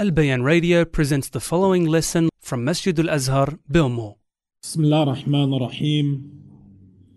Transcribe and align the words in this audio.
Al 0.00 0.12
Bayan 0.12 0.42
Radio 0.42 0.86
presents 0.86 1.28
the 1.28 1.40
following 1.40 1.84
lesson 1.84 2.30
from 2.40 2.64
Masjidul 2.64 3.10
Azhar, 3.12 3.58
Belmore. 3.68 4.16
Bismillah 4.62 5.00
ar-Rahman 5.00 5.52
ar-Rahim. 5.52 6.40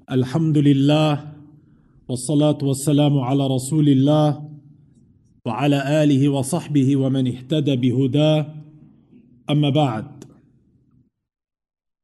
Alhamdulillah. 0.10 1.32
والصلاة 2.10 2.58
والسلام 2.62 3.20
على 3.20 3.48
رسول 3.48 3.88
الله 3.88 4.50
وعلى 5.46 6.04
آله 6.04 6.30
وصحبه 6.30 6.98
ومن 6.98 7.28
اهتدى 7.28 7.76
بهداه 7.76 8.54
أما 9.50 9.70
بعد 9.70 10.26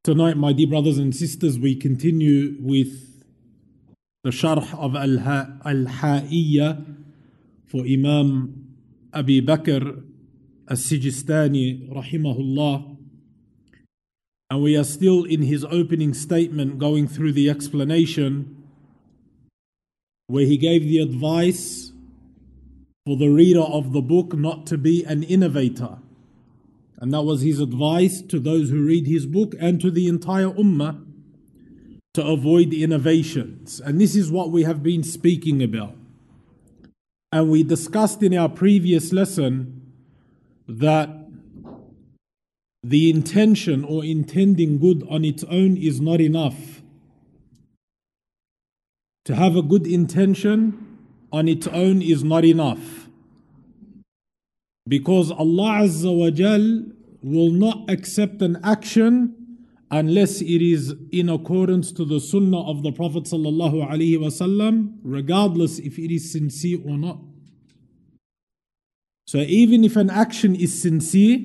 Tonight, 0.05 0.37
my 0.37 0.53
dear 0.53 0.67
brothers 0.67 0.97
and 0.97 1.13
sisters, 1.13 1.59
we 1.59 1.75
continue 1.75 2.55
with 2.61 3.25
the 4.23 4.29
Sharh 4.29 4.73
of 4.79 4.95
Al-Ha'iyya 4.95 6.85
for 7.67 7.83
Imam 7.85 8.53
Abu 9.13 9.41
Bakr 9.41 10.08
as-Sijistani 10.69 11.91
rahimahullah 11.91 12.97
and 14.51 14.63
we 14.63 14.75
are 14.75 14.83
still 14.83 15.25
in 15.25 15.43
his 15.43 15.63
opening 15.65 16.13
statement 16.13 16.79
going 16.79 17.07
through 17.07 17.33
the 17.33 17.49
explanation 17.49 18.63
where 20.27 20.45
he 20.45 20.57
gave 20.57 20.83
the 20.83 20.99
advice 20.99 21.91
for 23.05 23.15
the 23.15 23.29
reader 23.29 23.61
of 23.61 23.93
the 23.93 24.01
book 24.01 24.35
not 24.35 24.65
to 24.67 24.77
be 24.77 25.03
an 25.03 25.23
innovator. 25.23 25.97
And 26.97 27.13
that 27.13 27.21
was 27.21 27.41
his 27.41 27.59
advice 27.59 28.21
to 28.23 28.39
those 28.39 28.69
who 28.69 28.83
read 28.83 29.07
his 29.07 29.25
book 29.25 29.53
and 29.59 29.79
to 29.81 29.91
the 29.91 30.07
entire 30.07 30.49
ummah 30.49 31.05
to 32.15 32.25
avoid 32.25 32.73
innovations. 32.73 33.79
And 33.79 34.01
this 34.01 34.15
is 34.15 34.31
what 34.31 34.51
we 34.51 34.63
have 34.63 34.81
been 34.81 35.03
speaking 35.03 35.61
about. 35.61 35.95
And 37.31 37.51
we 37.51 37.61
discussed 37.61 38.23
in 38.23 38.35
our 38.35 38.49
previous 38.49 39.13
lesson 39.13 39.78
that 40.69 41.09
the 42.83 43.09
intention 43.09 43.83
or 43.83 44.05
intending 44.05 44.77
good 44.77 45.03
on 45.09 45.25
its 45.25 45.43
own 45.45 45.75
is 45.75 45.99
not 45.99 46.21
enough. 46.21 46.81
To 49.25 49.35
have 49.35 49.55
a 49.55 49.63
good 49.63 49.87
intention 49.87 50.97
on 51.31 51.47
its 51.47 51.67
own 51.67 52.01
is 52.01 52.23
not 52.23 52.45
enough. 52.45 53.09
Because 54.87 55.31
Allah 55.31 55.81
Azza 55.83 56.15
wa 56.15 56.29
Jal 56.29 56.83
will 57.21 57.51
not 57.51 57.89
accept 57.89 58.41
an 58.41 58.59
action 58.63 59.35
unless 59.91 60.41
it 60.41 60.61
is 60.61 60.93
in 61.11 61.29
accordance 61.29 61.91
to 61.93 62.05
the 62.05 62.19
sunnah 62.19 62.61
of 62.61 62.83
the 62.83 62.91
Prophet 62.91 63.23
sallallahu 63.23 63.87
alaihi 63.89 64.17
wasallam, 64.17 64.99
regardless 65.03 65.79
if 65.79 65.97
it 65.97 66.13
is 66.13 66.31
sincere 66.31 66.79
or 66.85 66.97
not. 66.97 67.19
So 69.29 69.37
even 69.37 69.83
if 69.83 69.95
an 69.95 70.09
action 70.09 70.55
is 70.55 70.81
sincere, 70.81 71.37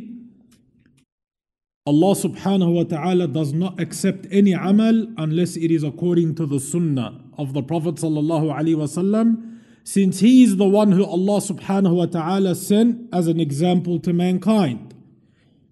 Allah 1.85 2.15
subhanahu 2.15 2.77
wa 2.77 2.85
ta'ala 2.85 3.29
does 3.29 3.53
not 3.53 3.79
accept 3.79 4.27
any 4.31 4.55
amal 4.55 5.07
unless 5.19 5.55
it 5.55 5.71
is 5.71 5.85
according 5.85 6.35
to 6.37 6.47
the 6.47 6.61
sunnah 6.61 7.21
of 7.37 7.53
the 7.53 7.63
Prophet 7.63 7.97
sallallahu 7.97 8.59
alaihi 8.59 8.77
wasallam, 8.77 9.59
since 9.85 10.21
he 10.21 10.45
is 10.45 10.57
the 10.57 10.65
one 10.65 10.93
who 10.93 11.05
Allah 11.05 11.43
subhanahu 11.43 11.97
wa 11.97 12.07
ta'ala 12.07 12.55
sent 12.55 13.07
as 13.13 13.27
an 13.27 13.39
example 13.39 14.01
to 14.01 14.15
mankind. 14.15 14.95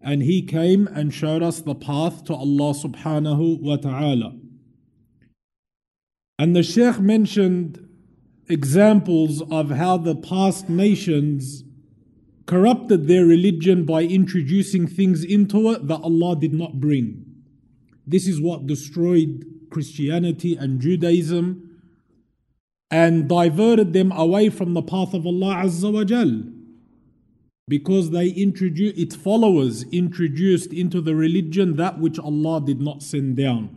And 0.03 0.23
he 0.23 0.43
came 0.43 0.89
and 0.89 1.15
showed 1.15 1.43
us 1.43 1.61
the 1.61 1.75
path 1.75 2.25
to 2.25 2.35
Allah 2.35 2.75
subhanahu 2.75 3.63
wa 3.63 3.77
ta'ala. 3.77 4.37
And 6.39 6.55
the 6.55 6.63
Shaykh 6.63 7.01
mentioned 7.01 7.89
examples 8.51 9.41
of 9.51 9.71
how 9.71 9.97
the 9.97 10.15
past 10.15 10.69
nations 10.69 11.65
corrupted 12.47 13.07
their 13.07 13.25
religion 13.25 13.85
by 13.85 14.03
introducing 14.03 14.87
things 14.87 15.25
into 15.25 15.71
it 15.71 15.87
that 15.89 16.01
Allah 16.03 16.37
did 16.37 16.53
not 16.53 16.81
bring. 16.81 17.25
This 18.07 18.27
is 18.27 18.41
what 18.41 18.67
destroyed 18.67 19.45
Christianity 19.71 20.57
and 20.57 20.81
Judaism 20.81 21.71
and 22.91 23.29
diverted 23.29 23.93
them 23.93 24.13
away 24.13 24.51
from 24.51 24.75
the 24.75 24.83
path 24.83 25.15
of 25.15 25.27
Allah 25.27 25.65
Azza 25.65 25.93
wa 25.93 26.05
Jal 26.05 26.43
because 27.69 28.11
they 28.11 28.29
introduced 28.29 28.99
its 28.99 29.17
followers 29.17 29.85
introduced 29.85 30.73
into 30.73 31.01
the 31.01 31.15
religion 31.15 31.77
that 31.77 31.99
which 31.99 32.19
Allah 32.19 32.61
did 32.61 32.81
not 32.81 33.03
send 33.03 33.37
down. 33.37 33.77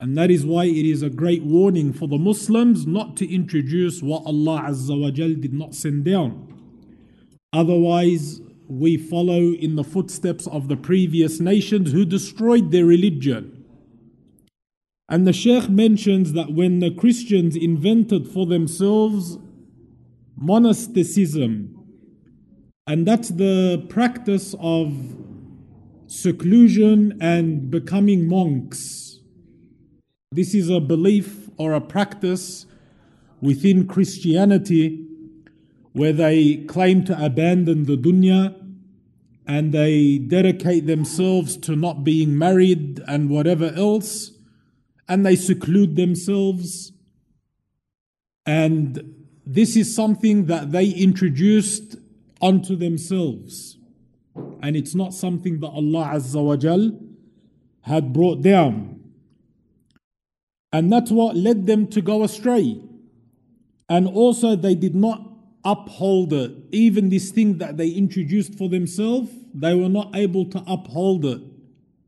And 0.00 0.16
that 0.16 0.30
is 0.30 0.46
why 0.46 0.64
it 0.64 0.86
is 0.86 1.02
a 1.02 1.10
great 1.10 1.44
warning 1.44 1.92
for 1.92 2.08
the 2.08 2.16
Muslims 2.16 2.86
not 2.86 3.16
to 3.18 3.32
introduce 3.32 4.02
what 4.02 4.24
Allah 4.24 4.64
Azza 4.66 4.98
wa 4.98 5.10
Jal 5.10 5.34
did 5.34 5.52
not 5.52 5.74
send 5.74 6.04
down. 6.04 6.49
Otherwise, 7.52 8.40
we 8.68 8.96
follow 8.96 9.52
in 9.52 9.74
the 9.74 9.84
footsteps 9.84 10.46
of 10.46 10.68
the 10.68 10.76
previous 10.76 11.40
nations 11.40 11.90
who 11.90 12.04
destroyed 12.04 12.70
their 12.70 12.84
religion. 12.84 13.64
And 15.08 15.26
the 15.26 15.32
Sheikh 15.32 15.68
mentions 15.68 16.34
that 16.34 16.52
when 16.52 16.78
the 16.78 16.92
Christians 16.92 17.56
invented 17.56 18.28
for 18.28 18.46
themselves 18.46 19.38
monasticism, 20.36 21.76
and 22.86 23.06
that's 23.06 23.30
the 23.30 23.84
practice 23.88 24.54
of 24.60 24.94
seclusion 26.06 27.18
and 27.20 27.70
becoming 27.70 28.28
monks. 28.28 29.20
This 30.30 30.54
is 30.54 30.70
a 30.70 30.80
belief 30.80 31.50
or 31.56 31.72
a 31.72 31.80
practice 31.80 32.66
within 33.40 33.88
Christianity 33.88 35.09
where 35.92 36.12
they 36.12 36.56
claim 36.68 37.04
to 37.04 37.24
abandon 37.24 37.84
the 37.84 37.96
dunya 37.96 38.56
and 39.46 39.72
they 39.72 40.18
dedicate 40.18 40.86
themselves 40.86 41.56
to 41.56 41.74
not 41.74 42.04
being 42.04 42.38
married 42.38 43.00
and 43.08 43.28
whatever 43.28 43.72
else, 43.74 44.30
and 45.08 45.26
they 45.26 45.34
seclude 45.34 45.96
themselves. 45.96 46.92
And 48.46 49.26
this 49.44 49.76
is 49.76 49.92
something 49.92 50.46
that 50.46 50.70
they 50.70 50.90
introduced 50.90 51.96
onto 52.40 52.76
themselves. 52.76 53.76
And 54.62 54.76
it's 54.76 54.94
not 54.94 55.14
something 55.14 55.58
that 55.60 55.68
Allah 55.68 56.12
Azza 56.14 56.42
wa 56.44 56.56
Jal 56.56 56.92
had 57.82 58.12
brought 58.12 58.42
down. 58.42 59.00
And 60.72 60.92
that's 60.92 61.10
what 61.10 61.36
led 61.36 61.66
them 61.66 61.88
to 61.88 62.00
go 62.00 62.22
astray. 62.22 62.80
And 63.88 64.06
also, 64.06 64.54
they 64.54 64.76
did 64.76 64.94
not 64.94 65.29
uphold 65.64 66.32
it. 66.32 66.52
Even 66.72 67.08
this 67.08 67.30
thing 67.30 67.58
that 67.58 67.76
they 67.76 67.88
introduced 67.88 68.54
for 68.56 68.68
themselves, 68.68 69.30
they 69.52 69.74
were 69.74 69.88
not 69.88 70.14
able 70.14 70.44
to 70.46 70.62
uphold 70.66 71.24
it 71.24 71.40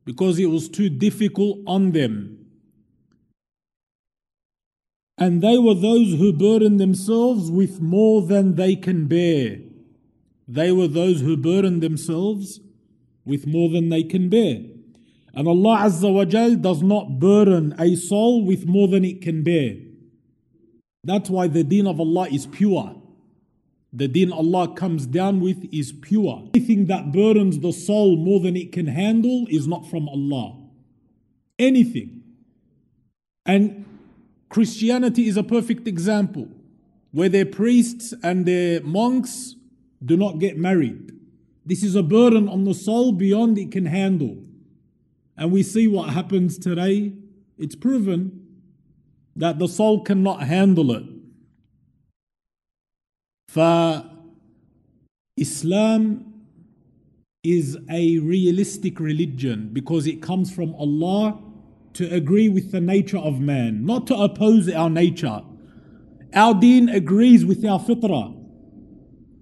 because 0.05 0.39
it 0.39 0.47
was 0.47 0.69
too 0.69 0.89
difficult 0.89 1.59
on 1.67 1.93
them. 1.93 2.39
And 5.19 5.43
they 5.43 5.59
were 5.59 5.75
those 5.75 6.15
who 6.15 6.33
burdened 6.33 6.81
themselves 6.81 7.51
with 7.51 7.81
more 7.81 8.23
than 8.23 8.57
they 8.57 8.75
can 8.75 9.07
bear. 9.07 9.59
They 10.49 10.73
were 10.73 10.89
those 10.89 11.21
who 11.21 11.37
burdened 11.37 11.83
themselves 11.83 12.61
with 13.25 13.47
more 13.47 13.71
than 13.71 13.89
they 13.89 14.03
can 14.03 14.29
bear. 14.29 14.63
And 15.35 15.49
Allah 15.49 15.79
Azza 15.85 16.13
wa 16.13 16.25
Jal 16.25 16.57
does 16.57 16.83
not 16.83 17.19
burden 17.19 17.75
a 17.79 17.95
soul 17.95 18.45
with 18.45 18.67
more 18.67 18.89
than 18.89 19.05
it 19.05 19.23
can 19.23 19.43
bear. 19.43 19.77
That's 21.05 21.31
why 21.31 21.49
the 21.49 21.65
deen 21.65 21.87
of 21.87 22.01
Allah 22.01 22.29
is 22.29 22.47
pure. 22.47 23.02
The 23.93 24.09
deen 24.09 24.33
Allah 24.33 24.75
comes 24.75 25.07
down 25.07 25.41
with 25.41 25.69
is 25.71 25.93
pure. 25.93 26.49
Anything 26.55 26.87
that 26.87 27.13
burdens 27.13 27.59
the 27.59 27.73
soul 27.73 28.17
more 28.17 28.41
than 28.41 28.57
it 28.57 28.73
can 28.73 28.87
handle 28.87 29.47
is 29.51 29.67
not 29.67 29.87
from 29.87 30.09
Allah. 30.09 30.57
Anything. 31.59 32.23
And 33.45 33.85
Christianity 34.49 35.29
is 35.29 35.37
a 35.37 35.43
perfect 35.43 35.87
example 35.87 36.49
where 37.11 37.29
their 37.29 37.45
priests 37.45 38.15
and 38.23 38.47
their 38.47 38.81
monks 38.83 39.57
do 40.05 40.17
not 40.17 40.39
get 40.39 40.57
married. 40.57 41.13
This 41.65 41.83
is 41.83 41.95
a 41.95 42.03
burden 42.03 42.49
on 42.49 42.65
the 42.65 42.75
soul 42.75 43.13
beyond 43.13 43.59
it 43.59 43.71
can 43.71 43.87
handle. 43.87 44.39
And 45.37 45.53
we 45.53 45.63
see 45.63 45.87
what 45.87 46.11
happens 46.11 46.59
today. 46.59 47.13
It's 47.59 47.77
proven 47.77 48.47
that 49.37 49.59
the 49.59 49.69
soul 49.69 50.03
cannot 50.03 50.43
handle 50.43 50.93
it. 50.93 51.05
Islam 55.37 56.33
is 57.45 57.77
a 57.91 58.19
realistic 58.19 59.01
religion 59.01 59.71
because 59.73 60.07
it 60.07 60.23
comes 60.23 60.55
from 60.55 60.75
Allah 60.75 61.43
to 61.95 62.11
agree 62.13 62.49
with 62.49 62.73
the 62.73 62.81
nature 62.81 63.19
of 63.19 63.41
man, 63.41 63.85
not 63.85 64.07
to 64.07 64.15
oppose 64.15 64.71
our 64.71 64.89
nature. 64.89 65.43
Our 66.35 66.55
deen 66.55 66.89
agrees 66.89 67.45
with 67.45 67.65
our 67.65 67.79
fitrah, 67.79 68.35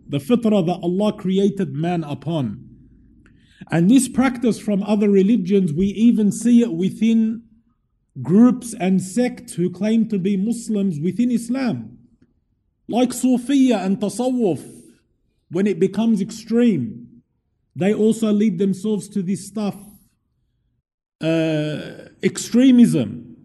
the 0.08 0.18
fitrah 0.18 0.66
that 0.66 0.80
Allah 0.82 1.12
created 1.12 1.72
man 1.74 2.02
upon. 2.02 2.66
And 3.70 3.90
this 3.90 4.08
practice 4.08 4.58
from 4.58 4.82
other 4.82 5.08
religions, 5.08 5.72
we 5.72 5.86
even 5.88 6.32
see 6.32 6.62
it 6.62 6.72
within 6.72 7.42
groups 8.22 8.74
and 8.74 9.00
sects 9.00 9.54
who 9.54 9.70
claim 9.70 10.08
to 10.08 10.18
be 10.18 10.36
Muslims 10.36 10.98
within 10.98 11.30
Islam 11.30 11.99
like 12.90 13.10
Sufiya 13.10 13.84
and 13.84 13.98
Tasawwuf. 13.98 14.62
when 15.50 15.66
it 15.66 15.80
becomes 15.80 16.20
extreme, 16.20 17.22
they 17.74 17.92
also 17.94 18.32
lead 18.32 18.58
themselves 18.58 19.08
to 19.08 19.22
this 19.22 19.46
stuff 19.46 19.76
uh, 21.22 22.08
extremism, 22.22 23.36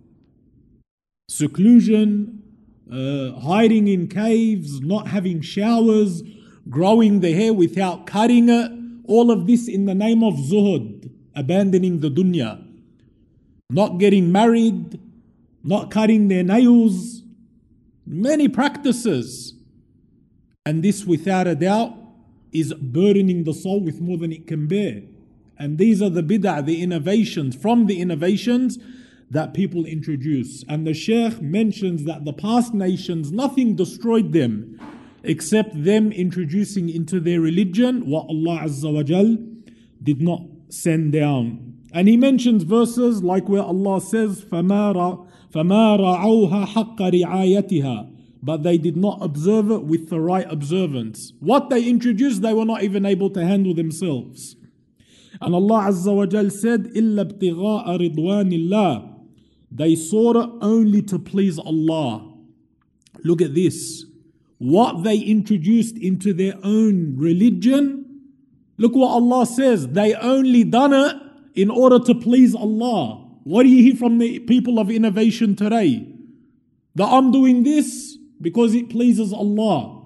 seclusion, 1.28 2.42
uh, 2.90 3.32
hiding 3.40 3.88
in 3.88 4.08
caves, 4.08 4.80
not 4.80 5.08
having 5.08 5.42
showers, 5.42 6.24
growing 6.70 7.20
the 7.20 7.34
hair 7.34 7.54
without 7.54 8.06
cutting 8.06 8.48
it, 8.48 8.72
all 9.08 9.30
of 9.30 9.46
this 9.46 9.68
in 9.68 9.86
the 9.86 9.96
name 9.96 10.24
of 10.24 10.36
zuhud, 10.36 11.12
abandoning 11.36 12.00
the 12.00 12.10
dunya, 12.10 12.66
not 13.70 13.98
getting 13.98 14.32
married, 14.32 14.98
not 15.64 15.92
cutting 15.92 16.30
their 16.30 16.44
nails, 16.44 17.24
many 18.07 18.49
practices. 18.49 19.55
And 20.67 20.83
this, 20.83 21.05
without 21.05 21.47
a 21.47 21.55
doubt, 21.55 21.97
is 22.53 22.75
burdening 22.75 23.45
the 23.45 23.55
soul 23.55 23.81
with 23.81 24.01
more 24.01 24.19
than 24.19 24.33
it 24.33 24.47
can 24.47 24.67
bear. 24.67 25.03
And 25.59 25.79
these 25.79 26.01
are 26.03 26.11
the 26.11 26.23
bid'ah, 26.23 26.65
the 26.65 26.83
innovations, 26.83 27.55
from 27.55 27.87
the 27.87 28.01
innovations 28.01 28.79
that 29.31 29.55
people 29.55 29.85
introduce. 29.85 30.65
And 30.69 30.87
the 30.87 30.95
Shaykh 30.95 31.41
mentions 31.41 32.05
that 32.05 32.25
the 32.25 32.33
past 32.33 32.75
nations, 32.75 33.31
nothing 33.31 33.77
destroyed 33.77 34.33
them 34.33 34.81
except 35.23 35.85
them 35.85 36.11
introducing 36.13 36.89
into 36.89 37.21
their 37.21 37.41
religion 37.41 38.07
what 38.07 38.27
Allah 38.29 38.61
Azza 38.65 38.93
wa 38.93 39.03
Jal 39.03 39.37
did 40.03 40.21
not 40.21 40.43
send 40.71 41.13
down. 41.13 41.79
And 41.93 42.09
he 42.09 42.17
mentions 42.17 42.63
verses 42.63 43.23
like 43.23 43.49
where 43.49 43.63
Allah 43.63 44.01
says, 44.01 44.43
فَمَا 44.45 45.29
رَعَوْهَا 45.55 46.67
حَقَّ 46.67 46.97
رِعَايَتِهَا 46.97 48.17
But 48.43 48.63
they 48.63 48.79
did 48.79 48.97
not 48.97 49.19
observe 49.21 49.71
it 49.71 49.83
with 49.85 50.11
the 50.11 50.21
right 50.21 50.47
observance. 50.51 51.33
What 51.41 51.71
they 51.71 51.85
introduced, 51.85 52.43
they 52.43 52.55
were 52.55 52.65
not 52.65 52.83
even 52.83 53.05
able 53.05 53.31
to 53.31 53.45
handle 53.45 53.75
themselves. 53.75 54.57
And 55.41 55.55
Allah 55.55 55.89
Azza 55.89 56.15
wa 56.15 56.27
Jal 56.27 56.51
said, 56.51 56.85
إِلَّا 56.95 57.33
ابْتِغَاءَ 57.33 57.87
رِضْوَانِ 57.87 58.53
اللَّهِ 58.53 59.15
They 59.71 59.95
sought 59.95 60.37
it 60.37 60.51
only 60.61 61.03
to 61.03 61.19
please 61.19 61.59
Allah. 61.59 62.35
Look 63.25 63.43
at 63.43 63.55
this. 63.55 64.05
What 64.59 65.05
they 65.05 65.19
introduced 65.19 65.97
into 65.97 66.35
their 66.35 66.55
own 66.63 67.17
religion, 67.17 68.23
look 68.77 68.95
what 68.95 69.09
Allah 69.09 69.47
says. 69.47 69.89
They 69.89 70.15
only 70.15 70.65
done 70.65 70.93
it 70.93 71.17
in 71.55 71.71
order 71.71 71.99
to 71.99 72.15
please 72.15 72.55
Allah. 72.55 73.24
What 73.46 73.62
do 73.62 73.70
you 73.70 73.84
hear 73.84 73.96
from 73.96 74.18
the 74.18 74.40
people 74.40 74.80
of 74.80 74.90
innovation 74.90 75.56
today? 75.56 76.12
That 76.96 77.06
I'm 77.06 77.32
doing 77.32 77.62
this 77.62 78.18
because 78.42 78.74
it 78.74 78.90
pleases 78.90 79.32
Allah. 79.32 80.04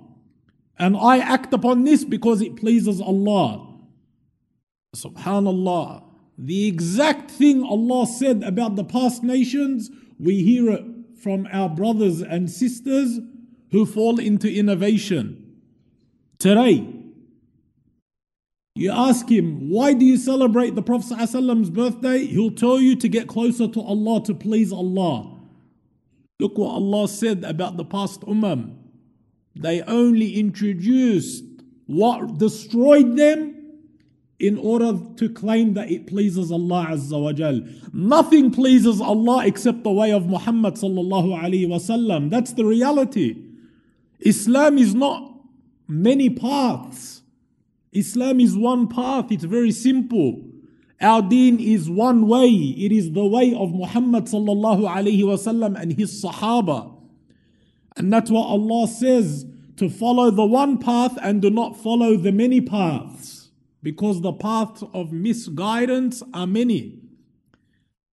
And 0.78 0.98
I 0.98 1.20
act 1.20 1.54
upon 1.54 1.86
this 1.86 2.04
because 2.04 2.42
it 2.42 2.58
pleases 2.58 3.00
Allah. 3.00 3.66
Subhanallah. 4.94 6.04
The 6.38 6.68
exact 6.68 7.32
thing 7.32 7.64
Allah 7.64 8.08
said 8.08 8.44
about 8.44 8.76
the 8.76 8.84
past 8.84 9.24
nations, 9.24 9.90
we 10.20 10.44
hear 10.44 10.72
it 10.72 10.84
from 11.24 11.48
our 11.50 11.70
brothers 11.70 12.22
and 12.22 12.52
sisters 12.52 13.20
who 13.72 13.86
fall 13.86 14.20
into 14.20 14.54
innovation. 14.54 15.62
Today, 16.40 16.94
you 18.80 18.92
ask 18.92 19.30
him, 19.30 19.70
why 19.70 19.94
do 19.94 20.06
you 20.06 20.18
celebrate 20.18 20.76
the 20.76 20.82
Prophet's 20.82 21.70
birthday? 21.70 22.26
He'll 22.26 22.52
tell 22.52 22.80
you 22.80 22.96
to 22.96 23.08
get 23.08 23.28
closer 23.28 23.68
to 23.68 23.82
Allah, 23.82 24.24
to 24.24 24.34
please 24.34 24.72
Allah. 24.72 25.38
Look 26.40 26.58
what 26.58 26.70
Allah 26.70 27.08
said 27.08 27.44
about 27.44 27.78
the 27.78 27.86
past 27.86 28.22
Ummah. 28.22 28.76
They 29.56 29.82
only 29.82 30.40
introduced 30.40 31.44
what 31.88 32.38
destroyed 32.38 33.18
them 33.18 33.56
in 34.40 34.58
order 34.58 34.98
to 35.18 35.28
claim 35.28 35.74
that 35.74 35.92
it 35.92 36.08
pleases 36.08 36.50
Allah 36.50 36.88
Azza 36.92 37.22
wa 37.22 37.34
Jal. 37.34 37.60
Nothing 37.92 38.52
pleases 38.52 39.02
Allah 39.02 39.46
except 39.46 39.84
the 39.84 39.92
way 39.92 40.14
of 40.14 40.28
Muhammad 40.28 40.76
sallallahu. 40.76 42.30
That's 42.30 42.54
the 42.54 42.64
reality. 42.64 43.36
Islam 44.22 44.78
is 44.78 44.96
not 44.96 45.34
many 45.90 46.30
paths. 46.30 47.19
Islam 47.92 48.40
is 48.40 48.56
one 48.56 48.88
path. 48.88 49.32
It's 49.32 49.44
very 49.44 49.72
simple. 49.72 50.44
Our 51.02 51.22
deen 51.22 51.60
is 51.60 51.90
one 51.90 52.28
way. 52.28 52.50
It 52.50 52.92
is 52.92 53.12
the 53.14 53.26
way 53.26 53.54
of 53.54 53.72
Muhammad 53.72 54.26
sallallahu 54.26 54.84
wasallam 54.84 55.80
and 55.80 55.94
his 55.94 56.24
Sahaba. 56.24 56.96
And 57.96 58.12
that's 58.12 58.30
what 58.30 58.48
Allah 58.48 58.88
says 58.88 59.46
to 59.78 59.90
follow 59.90 60.30
the 60.30 60.46
one 60.46 60.78
path 60.78 61.18
and 61.22 61.42
do 61.42 61.50
not 61.50 61.78
follow 61.78 62.18
the 62.18 62.32
many 62.32 62.60
paths 62.60 63.50
because 63.82 64.22
the 64.22 64.34
paths 64.34 64.84
of 64.94 65.14
misguidance 65.14 66.22
are 66.34 66.48
many. 66.48 67.00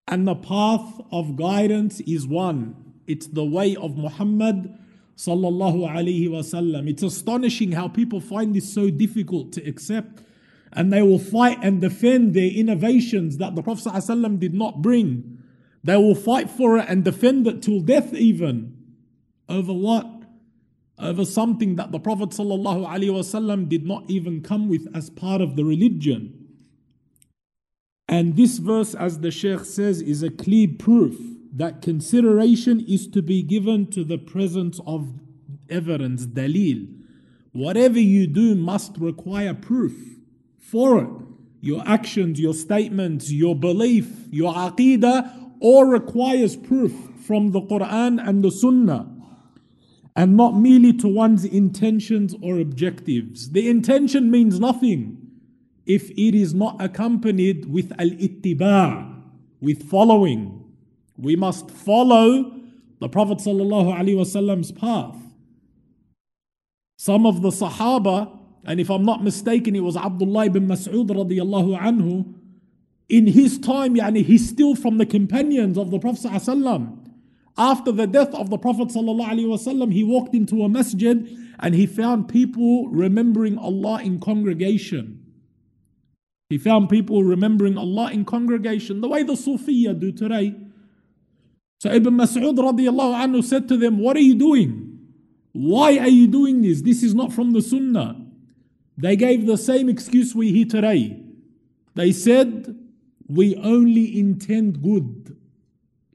And 0.06 0.28
the 0.28 0.34
path 0.34 1.00
of 1.10 1.36
guidance 1.36 2.00
is 2.00 2.26
one. 2.26 2.94
It's 3.06 3.26
the 3.26 3.44
way 3.44 3.74
of 3.76 3.96
Muhammad 3.96 4.78
sallallahu 5.16 5.88
alaihi 5.88 6.28
wasallam. 6.28 6.88
It's 6.88 7.02
astonishing 7.02 7.72
how 7.72 7.88
people 7.88 8.20
find 8.20 8.54
this 8.54 8.72
so 8.72 8.90
difficult 8.90 9.52
to 9.52 9.68
accept. 9.68 10.22
And 10.72 10.92
they 10.92 11.02
will 11.02 11.20
fight 11.20 11.58
and 11.62 11.80
defend 11.80 12.34
their 12.34 12.50
innovations 12.50 13.38
that 13.38 13.54
the 13.54 13.62
Prophet 13.62 13.90
ﷺ 13.90 14.40
did 14.40 14.54
not 14.54 14.82
bring. 14.82 15.38
They 15.84 15.96
will 15.96 16.16
fight 16.16 16.50
for 16.50 16.78
it 16.78 16.86
and 16.88 17.04
defend 17.04 17.46
it 17.46 17.62
till 17.62 17.80
death, 17.80 18.12
even. 18.12 18.76
Over 19.48 19.72
what? 19.72 20.14
over 20.98 21.24
something 21.24 21.76
that 21.76 21.92
the 21.92 21.98
Prophet 21.98 22.30
ﷺ 22.30 23.68
did 23.68 23.86
not 23.86 24.04
even 24.08 24.42
come 24.42 24.68
with 24.68 24.88
as 24.94 25.10
part 25.10 25.40
of 25.40 25.56
the 25.56 25.64
religion. 25.64 26.40
And 28.08 28.36
this 28.36 28.58
verse, 28.58 28.94
as 28.94 29.20
the 29.20 29.30
Sheikh 29.30 29.64
says, 29.64 30.00
is 30.00 30.22
a 30.22 30.30
clear 30.30 30.68
proof 30.78 31.18
that 31.54 31.80
consideration 31.80 32.80
is 32.80 33.06
to 33.08 33.22
be 33.22 33.42
given 33.42 33.86
to 33.92 34.04
the 34.04 34.18
presence 34.18 34.80
of 34.86 35.08
evidence, 35.70 36.26
dalil. 36.26 36.88
Whatever 37.52 38.00
you 38.00 38.26
do 38.26 38.54
must 38.54 38.98
require 38.98 39.54
proof 39.54 39.94
for 40.58 41.00
it. 41.02 41.08
Your 41.60 41.82
actions, 41.86 42.40
your 42.40 42.54
statements, 42.54 43.32
your 43.32 43.54
belief, 43.54 44.10
your 44.30 44.52
aqidah, 44.52 45.52
all 45.60 45.84
requires 45.84 46.56
proof 46.56 46.92
from 47.26 47.52
the 47.52 47.62
Quran 47.62 48.20
and 48.26 48.44
the 48.44 48.50
Sunnah 48.50 49.14
and 50.16 50.36
not 50.36 50.56
merely 50.56 50.92
to 50.92 51.08
one's 51.08 51.44
intentions 51.44 52.34
or 52.40 52.58
objectives. 52.58 53.50
The 53.50 53.68
intention 53.68 54.30
means 54.30 54.60
nothing 54.60 55.18
if 55.86 56.10
it 56.10 56.34
is 56.34 56.54
not 56.54 56.80
accompanied 56.80 57.70
with 57.70 57.92
al 57.98 58.10
ittiba, 58.10 59.22
with 59.60 59.88
following. 59.88 60.63
We 61.16 61.36
must 61.36 61.70
follow 61.70 62.52
the 63.00 63.08
Prophet 63.08 63.38
Wasallam's 63.38 64.72
path. 64.72 65.16
Some 66.96 67.26
of 67.26 67.42
the 67.42 67.50
Sahaba, 67.50 68.38
and 68.64 68.80
if 68.80 68.90
I'm 68.90 69.04
not 69.04 69.22
mistaken, 69.22 69.76
it 69.76 69.80
was 69.80 69.96
Abdullah 69.96 70.46
ibn 70.46 70.66
Mas'ud 70.66 71.08
radiallahu 71.08 71.78
anhu, 71.78 72.34
in 73.08 73.26
his 73.26 73.58
time, 73.58 73.96
yani 73.96 74.24
he's 74.24 74.48
still 74.48 74.74
from 74.74 74.98
the 74.98 75.06
companions 75.06 75.76
of 75.76 75.90
the 75.90 75.98
Prophet 75.98 76.24
after 77.56 77.92
the 77.92 78.06
death 78.06 78.34
of 78.34 78.50
the 78.50 78.58
Prophet 78.58 78.88
ﷺ, 78.88 79.92
he 79.92 80.02
walked 80.02 80.34
into 80.34 80.62
a 80.64 80.68
masjid 80.68 81.28
and 81.60 81.74
he 81.74 81.86
found 81.86 82.28
people 82.28 82.88
remembering 82.88 83.58
Allah 83.58 84.02
in 84.02 84.18
congregation. 84.18 85.24
He 86.50 86.58
found 86.58 86.88
people 86.88 87.22
remembering 87.22 87.78
Allah 87.78 88.10
in 88.10 88.24
congregation, 88.24 89.00
the 89.00 89.08
way 89.08 89.22
the 89.22 89.34
Sufiya 89.34 89.98
do 89.98 90.10
today. 90.10 90.54
So 91.84 91.92
Ibn 91.92 92.14
Mas'ud 92.16 92.56
radiallahu 92.56 93.12
anhu 93.12 93.44
said 93.44 93.68
to 93.68 93.76
them, 93.76 93.98
What 93.98 94.16
are 94.16 94.24
you 94.24 94.34
doing? 94.34 95.00
Why 95.52 95.98
are 95.98 96.08
you 96.08 96.26
doing 96.26 96.62
this? 96.62 96.80
This 96.80 97.02
is 97.02 97.14
not 97.14 97.30
from 97.30 97.50
the 97.50 97.60
Sunnah. 97.60 98.24
They 98.96 99.16
gave 99.16 99.44
the 99.44 99.58
same 99.58 99.90
excuse 99.90 100.34
we 100.34 100.50
hear 100.50 100.64
today. 100.64 101.20
They 101.94 102.10
said, 102.12 102.74
We 103.28 103.56
only 103.56 104.18
intend 104.18 104.82
good. 104.82 105.36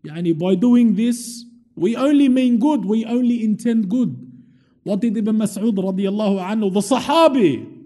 Yani 0.03 0.39
by 0.39 0.55
doing 0.55 0.95
this, 0.95 1.45
we 1.75 1.95
only 1.95 2.29
mean 2.29 2.57
good, 2.57 2.83
we 2.83 3.05
only 3.05 3.43
intend 3.43 3.89
good. 3.89 4.17
What 4.81 5.01
did 5.01 5.15
Ibn 5.17 5.35
Mas'ud 5.37 5.75
radiallahu 5.77 6.41
anhu, 6.49 6.73
the 6.73 6.81
Sahabi, 6.81 7.85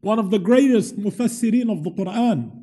one 0.00 0.20
of 0.20 0.30
the 0.30 0.38
greatest 0.38 0.96
mufassirin 0.96 1.72
of 1.72 1.82
the 1.82 1.90
Quran, 1.90 2.59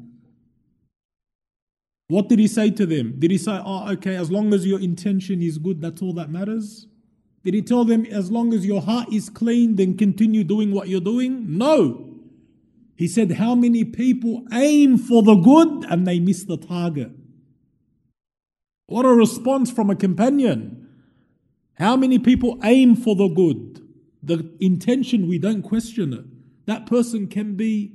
what 2.07 2.29
did 2.29 2.39
he 2.39 2.47
say 2.47 2.71
to 2.71 2.85
them? 2.85 3.15
Did 3.19 3.31
he 3.31 3.37
say, 3.37 3.59
oh, 3.63 3.91
okay, 3.91 4.15
as 4.15 4.31
long 4.31 4.53
as 4.53 4.65
your 4.65 4.79
intention 4.79 5.41
is 5.41 5.57
good, 5.57 5.81
that's 5.81 6.01
all 6.01 6.13
that 6.13 6.29
matters? 6.29 6.87
Did 7.43 7.53
he 7.53 7.61
tell 7.61 7.83
them, 7.85 8.05
as 8.05 8.31
long 8.31 8.53
as 8.53 8.65
your 8.65 8.81
heart 8.81 9.11
is 9.11 9.29
clean, 9.29 9.75
then 9.75 9.97
continue 9.97 10.43
doing 10.43 10.71
what 10.71 10.87
you're 10.87 11.01
doing? 11.01 11.57
No. 11.57 12.15
He 12.95 13.07
said, 13.07 13.33
how 13.33 13.55
many 13.55 13.83
people 13.83 14.43
aim 14.53 14.97
for 14.97 15.21
the 15.21 15.35
good 15.35 15.85
and 15.89 16.07
they 16.07 16.19
miss 16.19 16.43
the 16.43 16.57
target? 16.57 17.11
What 18.87 19.05
a 19.05 19.09
response 19.09 19.69
from 19.69 19.89
a 19.89 19.95
companion. 19.95 20.87
How 21.75 21.95
many 21.95 22.19
people 22.19 22.57
aim 22.63 22.95
for 22.95 23.15
the 23.15 23.27
good? 23.27 23.81
The 24.23 24.49
intention, 24.59 25.27
we 25.27 25.37
don't 25.37 25.61
question 25.61 26.13
it. 26.13 26.25
That 26.65 26.85
person 26.85 27.27
can 27.27 27.55
be 27.55 27.93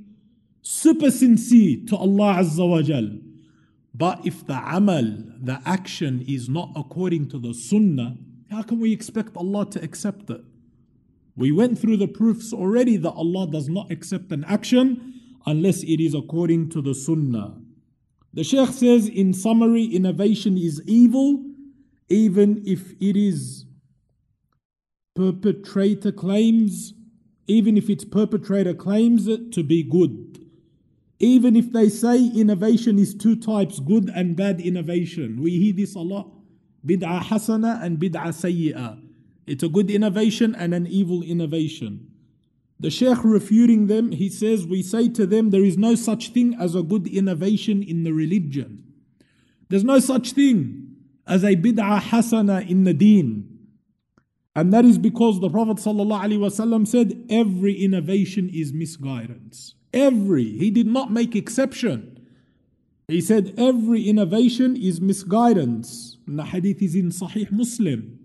super 0.61 1.11
sincere 1.11 1.79
to 1.87 1.97
Allah 1.97 2.37
Azza 2.39 2.67
wa 2.67 2.81
Jal. 2.81 3.09
But 3.93 4.25
if 4.25 4.45
the 4.45 4.59
amal, 4.65 5.17
the 5.41 5.61
action 5.65 6.25
is 6.27 6.49
not 6.49 6.71
according 6.75 7.29
to 7.29 7.39
the 7.39 7.53
sunnah, 7.53 8.17
how 8.49 8.63
can 8.63 8.79
we 8.79 8.91
expect 8.91 9.37
Allah 9.37 9.69
to 9.71 9.83
accept 9.83 10.29
it? 10.29 10.41
We 11.35 11.51
went 11.51 11.79
through 11.79 11.97
the 11.97 12.07
proofs 12.07 12.53
already 12.53 12.97
that 12.97 13.11
Allah 13.11 13.47
does 13.47 13.69
not 13.69 13.91
accept 13.91 14.31
an 14.31 14.43
action 14.45 15.13
unless 15.45 15.83
it 15.83 15.99
is 15.99 16.13
according 16.13 16.69
to 16.69 16.81
the 16.81 16.93
sunnah. 16.93 17.57
The 18.33 18.43
Shaykh 18.43 18.69
says, 18.69 19.07
in 19.07 19.33
summary, 19.33 19.85
innovation 19.85 20.57
is 20.57 20.81
evil, 20.87 21.43
even 22.09 22.63
if 22.65 22.93
it 22.99 23.15
is 23.15 23.65
perpetrator 25.15 26.11
claims, 26.11 26.93
even 27.47 27.77
if 27.77 27.89
its 27.89 28.05
perpetrator 28.05 28.73
claims 28.73 29.27
it 29.27 29.51
to 29.51 29.63
be 29.63 29.83
good. 29.83 30.42
Even 31.19 31.55
if 31.55 31.71
they 31.71 31.89
say 31.89 32.27
innovation 32.27 32.99
is 32.99 33.13
two 33.13 33.35
types, 33.35 33.79
good 33.79 34.09
and 34.09 34.35
bad 34.35 34.59
innovation. 34.59 35.41
We 35.41 35.51
hear 35.51 35.73
this 35.73 35.95
a 35.95 35.99
lot. 35.99 36.29
Bid'ah 36.85 37.21
hasana 37.21 37.81
and 37.81 37.97
bid'ah 37.97 38.27
sayyi'ah. 38.27 39.01
It's 39.45 39.63
a 39.63 39.69
good 39.69 39.89
innovation 39.89 40.55
and 40.55 40.73
an 40.73 40.87
evil 40.87 41.21
innovation. 41.21 42.09
The 42.79 42.89
Sheikh 42.89 43.23
refuting 43.23 43.87
them, 43.87 44.11
he 44.11 44.29
says, 44.29 44.65
We 44.65 44.81
say 44.81 45.07
to 45.09 45.25
them, 45.25 45.51
there 45.51 45.63
is 45.63 45.77
no 45.77 45.95
such 45.95 46.29
thing 46.31 46.55
as 46.59 46.75
a 46.75 46.83
good 46.83 47.07
innovation 47.07 47.81
in 47.81 48.03
the 48.03 48.11
religion. 48.11 48.83
There's 49.69 49.83
no 49.83 49.99
such 49.99 50.31
thing 50.31 50.95
as 51.25 51.43
a 51.43 51.55
bid'ah 51.55 52.01
hasana 52.01 52.69
in 52.69 52.83
the 52.83 52.93
deen. 52.93 53.49
And 54.55 54.73
that 54.73 54.85
is 54.85 54.97
because 54.97 55.39
the 55.39 55.49
Prophet 55.49 55.77
ﷺ 55.77 56.87
said, 56.87 57.25
Every 57.29 57.73
innovation 57.73 58.49
is 58.53 58.73
misguidance. 58.73 59.75
Every. 59.92 60.44
He 60.44 60.70
did 60.70 60.86
not 60.86 61.10
make 61.10 61.34
exception. 61.34 62.26
He 63.08 63.20
said, 63.20 63.54
Every 63.56 64.08
innovation 64.08 64.76
is 64.76 65.00
misguidance. 65.00 66.18
And 66.26 66.38
the 66.38 66.44
hadith 66.44 66.82
is 66.82 66.94
in 66.94 67.10
Sahih 67.10 67.50
Muslim. 67.50 68.18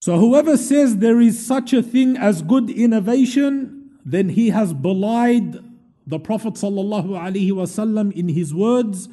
So 0.00 0.18
whoever 0.18 0.56
says 0.56 0.98
there 0.98 1.20
is 1.20 1.44
such 1.44 1.72
a 1.72 1.82
thing 1.82 2.16
as 2.16 2.42
good 2.42 2.68
innovation, 2.68 3.90
then 4.04 4.28
he 4.28 4.50
has 4.50 4.74
belied 4.74 5.58
the 6.06 6.18
Prophet 6.18 6.54
ﷺ 6.54 8.12
in 8.12 8.28
his 8.28 8.54
words, 8.54 9.08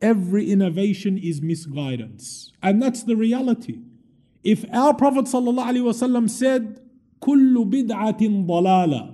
every 0.00 0.50
innovation 0.50 1.18
is 1.18 1.42
misguidance. 1.42 2.52
And 2.62 2.80
that's 2.80 3.02
the 3.02 3.16
reality. 3.16 3.80
If 4.44 4.64
our 4.72 4.94
Prophet 4.94 5.24
ﷺ 5.24 6.30
said, 6.30 6.80
كل 7.20 7.64
بدعة 7.64 8.46
ضلالة, 8.46 9.09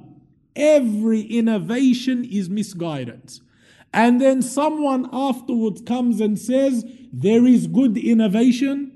every 0.58 1.22
innovation 1.22 2.26
is 2.26 2.50
misguidance. 2.50 3.40
And 3.94 4.20
then 4.20 4.42
someone 4.42 5.08
afterwards 5.14 5.82
comes 5.82 6.20
and 6.20 6.38
says, 6.38 6.86
there 7.14 7.46
is 7.46 7.68
good 7.68 7.98
innovation, 7.98 8.92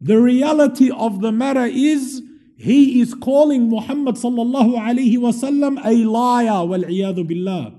the 0.00 0.18
reality 0.18 0.90
of 0.90 1.20
the 1.20 1.30
matter 1.30 1.66
is 1.66 2.22
he 2.56 3.00
is 3.00 3.14
calling 3.14 3.68
Muhammad 3.68 4.16
sallallahu 4.16 4.76
alaihi 4.76 5.16
wasallam 5.16 5.80
a 5.84 6.04
liar 6.04 6.64
wal 6.66 6.82
billah 7.24 7.72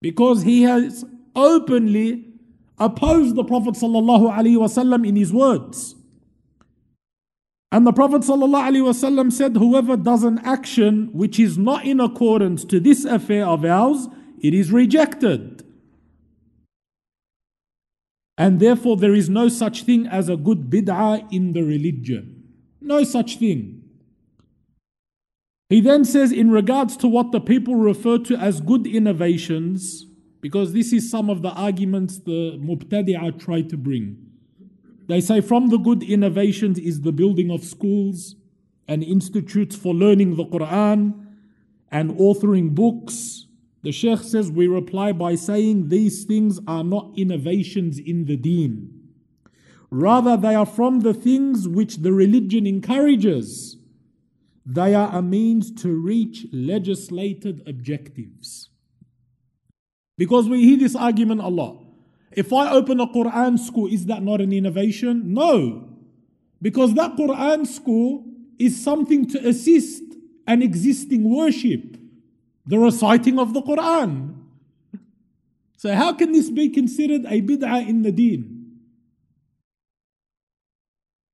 because 0.00 0.42
he 0.42 0.62
has 0.62 1.04
openly 1.36 2.24
opposed 2.78 3.36
the 3.36 3.44
Prophet 3.44 3.74
sallallahu 3.74 4.32
alaihi 4.32 4.56
wasallam 4.56 5.06
in 5.06 5.16
his 5.16 5.32
words. 5.32 5.94
And 7.72 7.86
the 7.86 7.92
Prophet 7.92 8.22
ﷺ 8.22 9.32
said, 9.32 9.56
Whoever 9.56 9.96
does 9.96 10.24
an 10.24 10.38
action 10.40 11.10
which 11.12 11.38
is 11.38 11.56
not 11.56 11.84
in 11.84 12.00
accordance 12.00 12.64
to 12.64 12.80
this 12.80 13.04
affair 13.04 13.46
of 13.46 13.64
ours, 13.64 14.08
it 14.40 14.54
is 14.54 14.72
rejected. 14.72 15.64
And 18.36 18.58
therefore, 18.58 18.96
there 18.96 19.14
is 19.14 19.28
no 19.28 19.48
such 19.48 19.84
thing 19.84 20.06
as 20.06 20.28
a 20.28 20.36
good 20.36 20.70
bid'ah 20.70 21.30
in 21.32 21.52
the 21.52 21.62
religion. 21.62 22.42
No 22.80 23.04
such 23.04 23.36
thing. 23.36 23.82
He 25.68 25.80
then 25.80 26.04
says, 26.04 26.32
in 26.32 26.50
regards 26.50 26.96
to 26.96 27.06
what 27.06 27.30
the 27.30 27.40
people 27.40 27.76
refer 27.76 28.18
to 28.18 28.36
as 28.36 28.60
good 28.60 28.86
innovations, 28.86 30.06
because 30.40 30.72
this 30.72 30.92
is 30.92 31.08
some 31.08 31.30
of 31.30 31.42
the 31.42 31.50
arguments 31.50 32.18
the 32.18 32.58
Mubtadi'ah 32.58 33.38
try 33.38 33.62
to 33.62 33.76
bring. 33.76 34.29
They 35.10 35.20
say 35.20 35.40
from 35.40 35.68
the 35.68 35.76
good 35.76 36.02
innovations 36.02 36.78
is 36.78 37.02
the 37.02 37.12
building 37.12 37.50
of 37.50 37.64
schools 37.64 38.36
and 38.88 39.02
institutes 39.02 39.76
for 39.76 39.92
learning 39.92 40.36
the 40.36 40.46
Quran 40.46 41.26
and 41.90 42.12
authoring 42.12 42.74
books 42.74 43.46
the 43.82 43.92
Sheikh 43.92 44.20
says, 44.20 44.50
We 44.50 44.66
reply 44.66 45.12
by 45.12 45.34
saying 45.34 45.88
these 45.88 46.24
things 46.24 46.60
are 46.66 46.84
not 46.84 47.12
innovations 47.16 47.98
in 47.98 48.26
the 48.26 48.36
deen. 48.36 49.08
Rather, 49.90 50.36
they 50.36 50.54
are 50.54 50.66
from 50.66 51.00
the 51.00 51.14
things 51.14 51.66
which 51.66 51.98
the 51.98 52.12
religion 52.12 52.66
encourages. 52.66 53.78
They 54.66 54.94
are 54.94 55.16
a 55.16 55.22
means 55.22 55.72
to 55.82 55.92
reach 55.92 56.46
legislated 56.52 57.62
objectives. 57.66 58.68
Because 60.16 60.48
we 60.48 60.62
hear 60.62 60.78
this 60.78 60.94
argument 60.94 61.40
a 61.40 61.48
lot. 61.48 61.82
If 62.32 62.52
I 62.52 62.70
open 62.70 63.00
a 63.00 63.06
Quran 63.06 63.58
school, 63.58 63.86
is 63.86 64.06
that 64.06 64.22
not 64.22 64.40
an 64.40 64.52
innovation? 64.52 65.34
No. 65.34 65.88
Because 66.62 66.94
that 66.94 67.16
Quran 67.16 67.66
school 67.66 68.24
is 68.58 68.82
something 68.82 69.26
to 69.28 69.48
assist 69.48 70.02
an 70.46 70.62
existing 70.62 71.28
worship 71.28 71.96
the 72.66 72.78
reciting 72.78 73.38
of 73.38 73.52
the 73.52 73.62
Quran. 73.62 74.36
So, 75.76 75.94
how 75.94 76.12
can 76.12 76.32
this 76.32 76.50
be 76.50 76.68
considered 76.68 77.24
a 77.24 77.40
bid'ah 77.40 77.88
in 77.88 78.02
the 78.02 78.12
deen? 78.12 78.78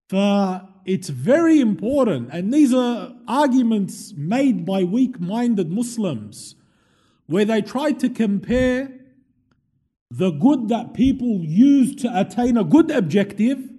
For 0.08 0.66
it's 0.84 1.08
very 1.08 1.60
important, 1.60 2.30
and 2.32 2.54
these 2.54 2.72
are 2.72 3.12
arguments 3.26 4.14
made 4.16 4.64
by 4.64 4.84
weak 4.84 5.20
minded 5.20 5.70
Muslims, 5.70 6.54
where 7.26 7.44
they 7.44 7.60
try 7.60 7.90
to 7.92 8.08
compare 8.08 8.95
the 10.10 10.30
good 10.30 10.68
that 10.68 10.94
people 10.94 11.40
use 11.44 11.94
to 11.96 12.20
attain 12.20 12.56
a 12.56 12.64
good 12.64 12.90
objective 12.90 13.70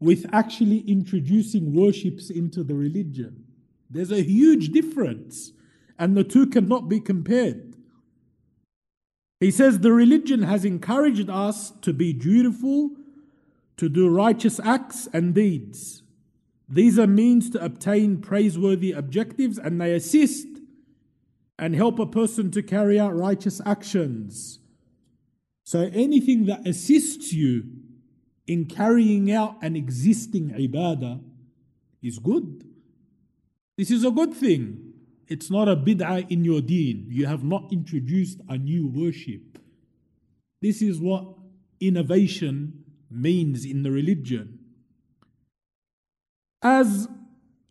with 0.00 0.26
actually 0.32 0.78
introducing 0.86 1.74
worships 1.74 2.30
into 2.30 2.62
the 2.62 2.74
religion. 2.74 3.44
There's 3.90 4.12
a 4.12 4.22
huge 4.22 4.68
difference 4.68 5.52
and 5.98 6.16
the 6.16 6.24
two 6.24 6.46
cannot 6.46 6.88
be 6.88 7.00
compared. 7.00 7.74
He 9.40 9.50
says 9.50 9.80
the 9.80 9.92
religion 9.92 10.42
has 10.42 10.64
encouraged 10.64 11.28
us 11.28 11.72
to 11.82 11.92
be 11.92 12.12
dutiful, 12.12 12.90
to 13.76 13.88
do 13.88 14.08
righteous 14.08 14.60
acts 14.60 15.08
and 15.12 15.34
deeds. 15.34 16.02
These 16.68 16.98
are 16.98 17.06
means 17.06 17.50
to 17.50 17.64
obtain 17.64 18.20
praiseworthy 18.20 18.92
objectives 18.92 19.58
and 19.58 19.80
they 19.80 19.92
assist 19.94 20.46
and 21.58 21.74
help 21.74 21.98
a 21.98 22.06
person 22.06 22.50
to 22.52 22.62
carry 22.62 23.00
out 23.00 23.16
righteous 23.16 23.60
actions. 23.64 24.60
So 25.67 25.89
anything 25.93 26.45
that 26.47 26.67
assists 26.67 27.31
you 27.33 27.63
in 28.47 28.65
carrying 28.65 29.31
out 29.31 29.55
an 29.61 29.75
existing 29.75 30.49
ibadah 30.49 31.21
is 32.01 32.19
good. 32.19 32.67
This 33.77 33.89
is 33.89 34.03
a 34.03 34.11
good 34.11 34.33
thing. 34.33 34.93
It's 35.27 35.49
not 35.49 35.69
a 35.69 35.75
bid'ah 35.75 36.29
in 36.29 36.43
your 36.43 36.61
deen. 36.61 37.07
You 37.09 37.25
have 37.27 37.43
not 37.43 37.71
introduced 37.71 38.39
a 38.49 38.57
new 38.57 38.87
worship. 38.87 39.57
This 40.61 40.81
is 40.81 40.99
what 40.99 41.25
innovation 41.79 42.83
means 43.09 43.65
in 43.65 43.83
the 43.83 43.91
religion. 43.91 44.59
As 46.61 47.07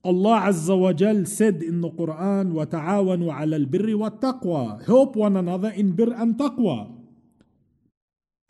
Allah 0.04 0.50
Azza 0.50 0.76
wa 0.78 0.92
Jal 0.92 1.24
said 1.26 1.62
in 1.62 1.80
the 1.80 1.90
Quran, 1.90 2.52
وَتَعَاوَنُوا 2.52 3.32
عَلَى 3.32 3.66
الْبِرِّ 3.66 3.94
وَالتَّقْوَى 3.94 4.86
Help 4.86 5.16
one 5.16 5.36
another 5.36 5.70
in 5.70 5.92
bir 5.92 6.12
and 6.12 6.36
taqwa. 6.36 6.95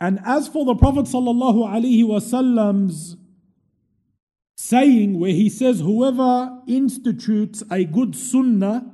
And 0.00 0.20
as 0.24 0.48
for 0.48 0.64
the 0.64 0.74
Prophet 0.74 1.06
sallallahu 1.06 1.96
saying 4.56 5.18
where 5.18 5.32
he 5.32 5.48
says, 5.48 5.80
whoever 5.80 6.60
institutes 6.66 7.62
a 7.70 7.84
good 7.84 8.14
sunnah 8.14 8.92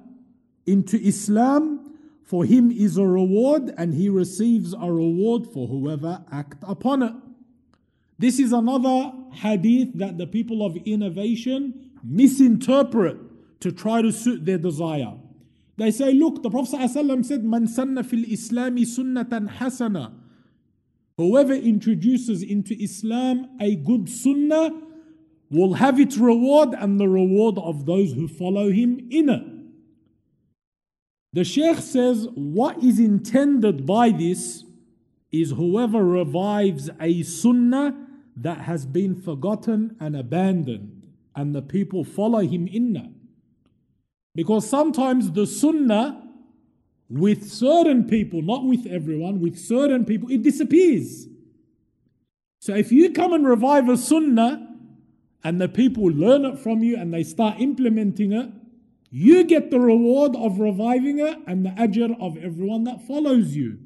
into 0.66 0.98
Islam, 0.98 1.96
for 2.22 2.44
him 2.44 2.70
is 2.70 2.96
a 2.96 3.06
reward, 3.06 3.72
and 3.76 3.94
he 3.94 4.08
receives 4.08 4.72
a 4.72 4.90
reward 4.90 5.46
for 5.46 5.68
whoever 5.68 6.24
act 6.32 6.62
upon 6.62 7.02
it. 7.02 7.12
This 8.18 8.38
is 8.38 8.52
another 8.52 9.12
hadith 9.32 9.90
that 9.98 10.16
the 10.18 10.26
people 10.26 10.64
of 10.64 10.76
innovation 10.84 11.90
misinterpret 12.02 13.18
to 13.60 13.72
try 13.72 14.00
to 14.02 14.12
suit 14.12 14.44
their 14.44 14.58
desire. 14.58 15.14
They 15.76 15.90
say, 15.90 16.12
look, 16.12 16.42
the 16.42 16.50
Prophet 16.50 16.78
ﷺ 16.78 17.24
said, 17.24 17.44
Man 17.44 17.66
sanna 17.66 18.04
fil 18.04 18.20
islami 18.20 18.82
sunnatan 18.82 19.56
hasana. 19.56 20.12
Whoever 21.16 21.54
introduces 21.54 22.42
into 22.42 22.74
Islam 22.82 23.48
a 23.60 23.76
good 23.76 24.08
sunnah 24.08 24.70
will 25.50 25.74
have 25.74 26.00
its 26.00 26.16
reward 26.16 26.70
and 26.76 26.98
the 26.98 27.08
reward 27.08 27.58
of 27.58 27.86
those 27.86 28.12
who 28.12 28.26
follow 28.26 28.70
him 28.70 29.06
in 29.10 29.28
it. 29.28 29.42
The 31.32 31.44
Sheikh 31.44 31.78
says 31.78 32.28
what 32.34 32.82
is 32.82 32.98
intended 32.98 33.86
by 33.86 34.10
this 34.10 34.64
is 35.30 35.50
whoever 35.50 36.04
revives 36.04 36.90
a 37.00 37.22
sunnah 37.22 37.96
that 38.36 38.58
has 38.58 38.86
been 38.86 39.14
forgotten 39.14 39.96
and 40.00 40.16
abandoned, 40.16 41.08
and 41.34 41.54
the 41.54 41.62
people 41.62 42.04
follow 42.04 42.40
him 42.40 42.66
in 42.66 42.92
that. 42.94 43.10
Because 44.34 44.68
sometimes 44.68 45.32
the 45.32 45.46
sunnah 45.46 46.23
with 47.08 47.50
certain 47.50 48.04
people, 48.04 48.42
not 48.42 48.64
with 48.64 48.86
everyone, 48.86 49.40
with 49.40 49.58
certain 49.58 50.04
people, 50.04 50.30
it 50.30 50.42
disappears. 50.42 51.26
So 52.60 52.74
if 52.74 52.90
you 52.90 53.10
come 53.12 53.32
and 53.32 53.46
revive 53.46 53.88
a 53.88 53.96
sunnah 53.96 54.74
and 55.42 55.60
the 55.60 55.68
people 55.68 56.04
learn 56.04 56.44
it 56.44 56.58
from 56.58 56.82
you 56.82 56.96
and 56.96 57.12
they 57.12 57.22
start 57.22 57.60
implementing 57.60 58.32
it, 58.32 58.50
you 59.10 59.44
get 59.44 59.70
the 59.70 59.78
reward 59.78 60.34
of 60.34 60.58
reviving 60.58 61.18
it 61.18 61.38
and 61.46 61.64
the 61.64 61.70
ajr 61.70 62.20
of 62.20 62.36
everyone 62.38 62.84
that 62.84 63.06
follows 63.06 63.54
you. 63.54 63.78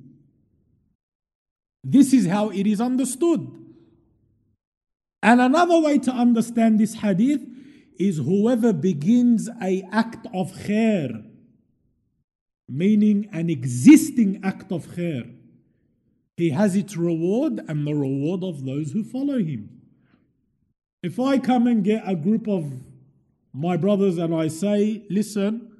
This 1.84 2.12
is 2.12 2.26
how 2.26 2.50
it 2.50 2.66
is 2.66 2.80
understood. 2.80 3.46
And 5.22 5.40
another 5.40 5.80
way 5.80 5.98
to 5.98 6.12
understand 6.12 6.78
this 6.78 6.94
hadith 6.94 7.44
is 7.98 8.18
whoever 8.18 8.72
begins 8.72 9.50
a 9.60 9.82
act 9.90 10.26
of 10.32 10.52
khair, 10.52 11.27
meaning 12.68 13.28
an 13.32 13.48
existing 13.48 14.40
act 14.44 14.70
of 14.70 14.86
khair, 14.88 15.34
he 16.36 16.50
has 16.50 16.76
its 16.76 16.96
reward 16.96 17.60
and 17.66 17.86
the 17.86 17.94
reward 17.94 18.44
of 18.44 18.64
those 18.64 18.92
who 18.92 19.02
follow 19.02 19.38
him. 19.38 19.80
If 21.02 21.18
I 21.18 21.38
come 21.38 21.66
and 21.66 21.82
get 21.82 22.02
a 22.06 22.14
group 22.14 22.48
of 22.48 22.70
my 23.52 23.76
brothers 23.76 24.18
and 24.18 24.34
I 24.34 24.48
say, 24.48 25.02
listen, 25.08 25.72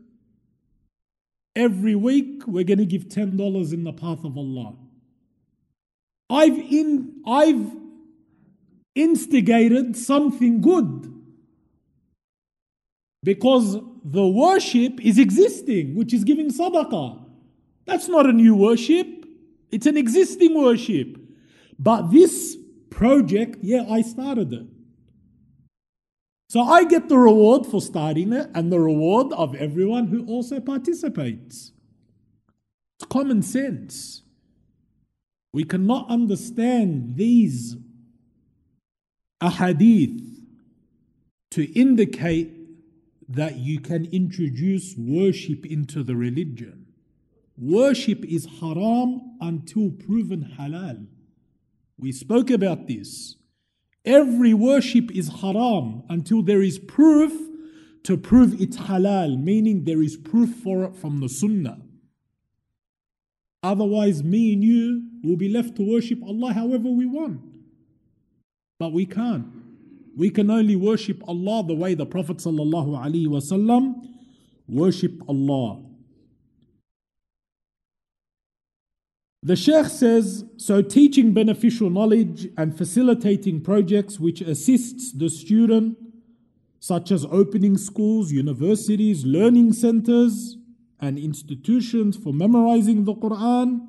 every 1.55 1.95
week 1.95 2.47
we're 2.47 2.65
going 2.65 2.79
to 2.79 2.87
give 2.87 3.05
$10 3.05 3.73
in 3.73 3.85
the 3.85 3.93
path 3.93 4.25
of 4.25 4.37
Allah. 4.37 4.75
I've 6.31 6.59
in 6.59 7.23
I've 7.27 7.71
instigated 8.95 9.97
something 9.97 10.61
good. 10.61 11.15
Because 13.23 13.77
the 14.05 14.27
worship 14.27 15.01
is 15.01 15.19
existing, 15.19 15.95
which 15.95 16.13
is 16.13 16.25
giving 16.25 16.51
sadaqah. 16.51 17.25
That's 17.87 18.09
not 18.09 18.27
a 18.27 18.33
new 18.33 18.55
worship, 18.55 19.27
it's 19.71 19.87
an 19.87 19.97
existing 19.97 20.55
worship. 20.55 21.19
But 21.79 22.11
this 22.11 22.57
project, 22.91 23.59
yeah, 23.63 23.85
I 23.89 24.03
started 24.03 24.53
it. 24.53 24.67
So 26.49 26.63
I 26.63 26.85
get 26.85 27.09
the 27.09 27.19
reward 27.19 27.67
for 27.67 27.81
starting 27.81 28.33
it 28.33 28.51
and 28.55 28.73
the 28.73 28.81
reward 28.81 29.33
of 29.35 29.55
everyone 29.55 30.07
who 30.07 30.27
also 30.27 30.61
participates. 30.61 31.73
It's 32.99 33.07
common 33.09 33.43
sense. 33.43 34.23
We 35.53 35.65
cannot 35.65 36.11
understand 36.11 37.17
these 37.17 37.77
ahadith 39.43 40.25
to 41.51 41.79
indicate 41.79 42.58
that 43.29 43.57
you 43.57 43.81
can 43.81 44.07
introduce 44.07 44.95
worship 44.97 45.67
into 45.67 46.03
the 46.03 46.17
religion. 46.17 46.87
Worship 47.57 48.25
is 48.25 48.47
haram 48.61 49.37
until 49.41 49.91
proven 49.91 50.55
halal. 50.59 51.07
We 51.99 52.13
spoke 52.13 52.51
about 52.51 52.87
this. 52.87 53.37
Every 54.05 54.55
worship 54.55 55.11
is 55.11 55.41
haram 55.43 56.05
until 56.09 56.43
there 56.43 56.63
is 56.63 56.79
proof 56.79 57.33
to 58.05 58.17
prove 58.17 58.61
it's 58.61 58.79
halal, 58.79 59.39
meaning 59.43 59.85
there 59.85 60.03
is 60.03 60.17
proof 60.17 60.55
for 60.55 60.85
it 60.85 60.97
from 60.97 61.21
the 61.21 61.29
sunnah. 61.29 61.83
Otherwise, 63.63 64.23
me 64.23 64.53
and 64.55 64.63
you 64.63 65.03
will 65.23 65.37
be 65.37 65.49
left 65.49 65.77
to 65.77 65.83
worship 65.83 66.23
Allah 66.23 66.53
however 66.53 66.89
we 66.89 67.07
want. 67.07 67.41
But 68.79 68.93
we 68.93 69.05
can't. 69.05 69.58
We 70.19 70.31
can 70.31 70.51
only 70.51 70.75
worship 70.75 71.23
Allah 71.29 71.65
the 71.65 71.77
way 71.77 71.95
the 71.95 72.05
Prophet 72.05 72.39
ﷺ 72.39 74.09
worship 74.67 75.13
Allah. 75.29 75.81
The 79.45 79.55
Sheikh 79.55 79.87
says 79.87 80.45
so 80.57 80.83
teaching 80.83 81.33
beneficial 81.33 81.89
knowledge 81.89 82.49
and 82.59 82.77
facilitating 82.77 83.61
projects 83.61 84.19
which 84.19 84.41
assists 84.41 85.13
the 85.13 85.31
student, 85.31 85.97
such 86.81 87.13
as 87.13 87.25
opening 87.27 87.79
schools, 87.79 88.33
universities, 88.33 89.25
learning 89.25 89.73
centers, 89.73 90.57
and 90.99 91.17
institutions 91.17 92.17
for 92.17 92.33
memorizing 92.33 93.05
the 93.05 93.15
Quran, 93.15 93.87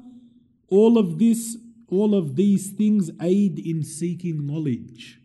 all 0.68 1.00
of 1.00 1.18
this, 1.18 1.58
all 1.88 2.14
of 2.14 2.36
these 2.36 2.70
things 2.70 3.10
aid 3.20 3.58
in 3.58 3.84
seeking 3.84 4.46
knowledge. 4.46 5.19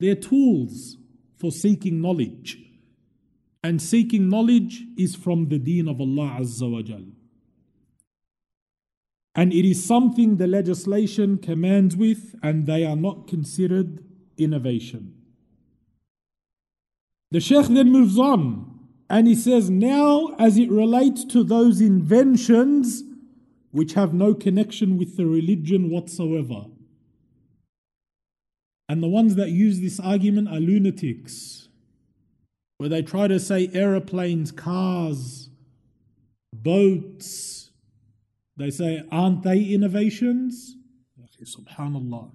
They're 0.00 0.14
tools 0.14 0.96
for 1.36 1.50
seeking 1.50 2.00
knowledge. 2.00 2.58
And 3.62 3.80
seeking 3.82 4.28
knowledge 4.28 4.84
is 4.96 5.16
from 5.16 5.48
the 5.48 5.58
deen 5.58 5.88
of 5.88 6.00
Allah 6.00 6.38
Azza 6.40 6.70
wa 6.70 6.82
Jal. 6.82 7.04
And 9.34 9.52
it 9.52 9.68
is 9.68 9.84
something 9.84 10.36
the 10.36 10.46
legislation 10.46 11.38
commands 11.38 11.96
with, 11.96 12.34
and 12.42 12.66
they 12.66 12.84
are 12.84 12.96
not 12.96 13.28
considered 13.28 14.02
innovation. 14.38 15.14
The 17.30 17.40
Sheikh 17.40 17.66
then 17.66 17.90
moves 17.90 18.18
on 18.18 18.76
and 19.08 19.26
he 19.26 19.34
says, 19.34 19.70
Now, 19.70 20.34
as 20.38 20.56
it 20.58 20.70
relates 20.70 21.24
to 21.26 21.44
those 21.44 21.80
inventions 21.80 23.02
which 23.70 23.94
have 23.94 24.14
no 24.14 24.34
connection 24.34 24.96
with 24.96 25.16
the 25.16 25.26
religion 25.26 25.90
whatsoever. 25.90 26.66
And 28.88 29.02
the 29.02 29.08
ones 29.08 29.34
that 29.34 29.50
use 29.50 29.80
this 29.80 29.98
argument 29.98 30.48
are 30.48 30.60
lunatics, 30.60 31.68
where 32.78 32.88
they 32.88 33.02
try 33.02 33.26
to 33.26 33.40
say 33.40 33.68
aeroplanes, 33.72 34.52
cars, 34.52 35.50
boats, 36.52 37.70
they 38.56 38.70
say, 38.70 39.02
aren't 39.10 39.42
they 39.42 39.62
innovations? 39.62 40.76
Subhanallah. 41.44 42.30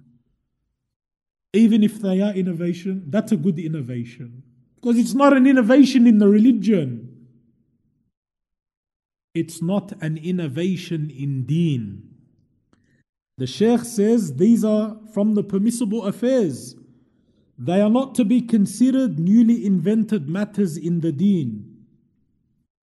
Even 1.52 1.82
if 1.82 2.00
they 2.00 2.20
are 2.20 2.32
innovation, 2.32 3.04
that's 3.08 3.32
a 3.32 3.36
good 3.36 3.58
innovation. 3.58 4.42
Because 4.76 4.96
it's 4.96 5.14
not 5.14 5.36
an 5.36 5.46
innovation 5.46 6.06
in 6.06 6.18
the 6.18 6.28
religion. 6.28 7.26
It's 9.34 9.60
not 9.60 9.92
an 10.00 10.16
innovation 10.16 11.10
in 11.10 11.44
deen. 11.44 12.11
The 13.38 13.46
Sheikh 13.46 13.80
says 13.80 14.36
these 14.36 14.64
are 14.64 14.98
from 15.12 15.34
the 15.34 15.42
permissible 15.42 16.04
affairs. 16.04 16.76
They 17.58 17.80
are 17.80 17.90
not 17.90 18.14
to 18.16 18.24
be 18.24 18.40
considered 18.40 19.18
newly 19.18 19.64
invented 19.64 20.28
matters 20.28 20.76
in 20.76 21.00
the 21.00 21.12
deen. 21.12 21.72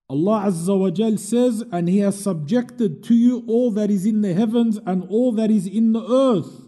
Allah 0.08 0.46
Azza 0.46 0.76
wa 0.76 0.90
Jal 0.90 1.18
says, 1.18 1.62
And 1.70 1.88
He 1.88 1.98
has 1.98 2.20
subjected 2.20 3.04
to 3.04 3.14
you 3.14 3.44
all 3.46 3.70
that 3.72 3.90
is 3.90 4.04
in 4.04 4.22
the 4.22 4.34
heavens 4.34 4.78
and 4.86 5.06
all 5.08 5.32
that 5.32 5.50
is 5.50 5.66
in 5.66 5.92
the 5.92 6.04
earth. 6.04 6.66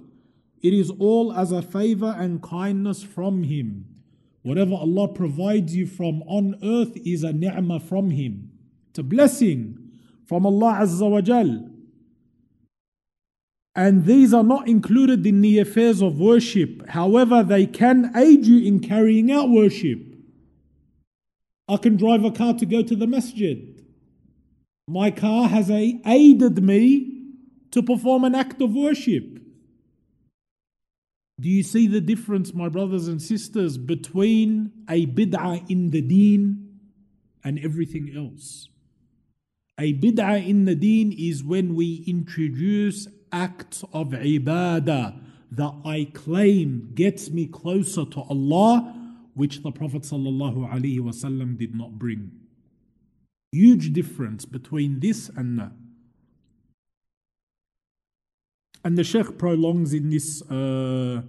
It 0.62 0.72
is 0.72 0.90
all 0.90 1.32
as 1.32 1.50
a 1.50 1.60
favor 1.60 2.14
and 2.16 2.40
kindness 2.40 3.02
from 3.02 3.42
Him. 3.42 3.86
Whatever 4.42 4.74
Allah 4.74 5.08
provides 5.08 5.74
you 5.74 5.86
from 5.86 6.22
on 6.22 6.56
earth 6.62 6.96
is 7.04 7.24
a 7.24 7.32
ni'mah 7.32 7.80
from 7.80 8.10
Him. 8.10 8.52
It's 8.90 9.00
a 9.00 9.02
blessing 9.02 9.90
from 10.24 10.46
Allah 10.46 10.78
Azza 10.82 11.10
wa 11.10 11.20
Jal. 11.20 11.71
And 13.74 14.04
these 14.04 14.34
are 14.34 14.42
not 14.42 14.68
included 14.68 15.26
in 15.26 15.40
the 15.40 15.58
affairs 15.58 16.02
of 16.02 16.20
worship. 16.20 16.86
However, 16.88 17.42
they 17.42 17.66
can 17.66 18.12
aid 18.14 18.46
you 18.46 18.58
in 18.58 18.80
carrying 18.80 19.32
out 19.32 19.48
worship. 19.48 19.98
I 21.68 21.78
can 21.78 21.96
drive 21.96 22.24
a 22.24 22.30
car 22.30 22.52
to 22.54 22.66
go 22.66 22.82
to 22.82 22.94
the 22.94 23.06
masjid. 23.06 23.82
My 24.86 25.10
car 25.10 25.48
has 25.48 25.70
aided 25.70 26.62
me 26.62 27.22
to 27.70 27.82
perform 27.82 28.24
an 28.24 28.34
act 28.34 28.60
of 28.60 28.74
worship. 28.74 29.38
Do 31.40 31.48
you 31.48 31.62
see 31.62 31.86
the 31.86 32.00
difference, 32.00 32.52
my 32.52 32.68
brothers 32.68 33.08
and 33.08 33.22
sisters, 33.22 33.78
between 33.78 34.70
a 34.88 35.06
bid'ah 35.06 35.68
in 35.70 35.90
the 35.90 36.02
deen 36.02 36.78
and 37.42 37.58
everything 37.58 38.12
else? 38.14 38.68
A 39.80 39.94
bid'ah 39.94 40.46
in 40.46 40.66
the 40.66 40.74
deen 40.74 41.10
is 41.10 41.42
when 41.42 41.74
we 41.74 42.04
introduce 42.06 43.08
acts 43.32 43.82
of 43.92 44.08
ibadah 44.08 45.18
that 45.50 45.74
I 45.84 46.08
claim 46.12 46.92
gets 46.94 47.30
me 47.30 47.46
closer 47.46 48.04
to 48.04 48.20
Allah, 48.22 48.94
which 49.34 49.62
the 49.62 49.70
Prophet 49.70 50.02
ﷺ 50.02 51.58
did 51.58 51.74
not 51.74 51.98
bring. 51.98 52.30
Huge 53.52 53.92
difference 53.92 54.44
between 54.44 55.00
this 55.00 55.28
and 55.28 55.58
that. 55.58 55.72
And 58.84 58.96
the 58.96 59.04
Sheikh 59.04 59.38
prolongs 59.38 59.92
in 59.92 60.10
this 60.10 60.42
uh, 60.50 61.22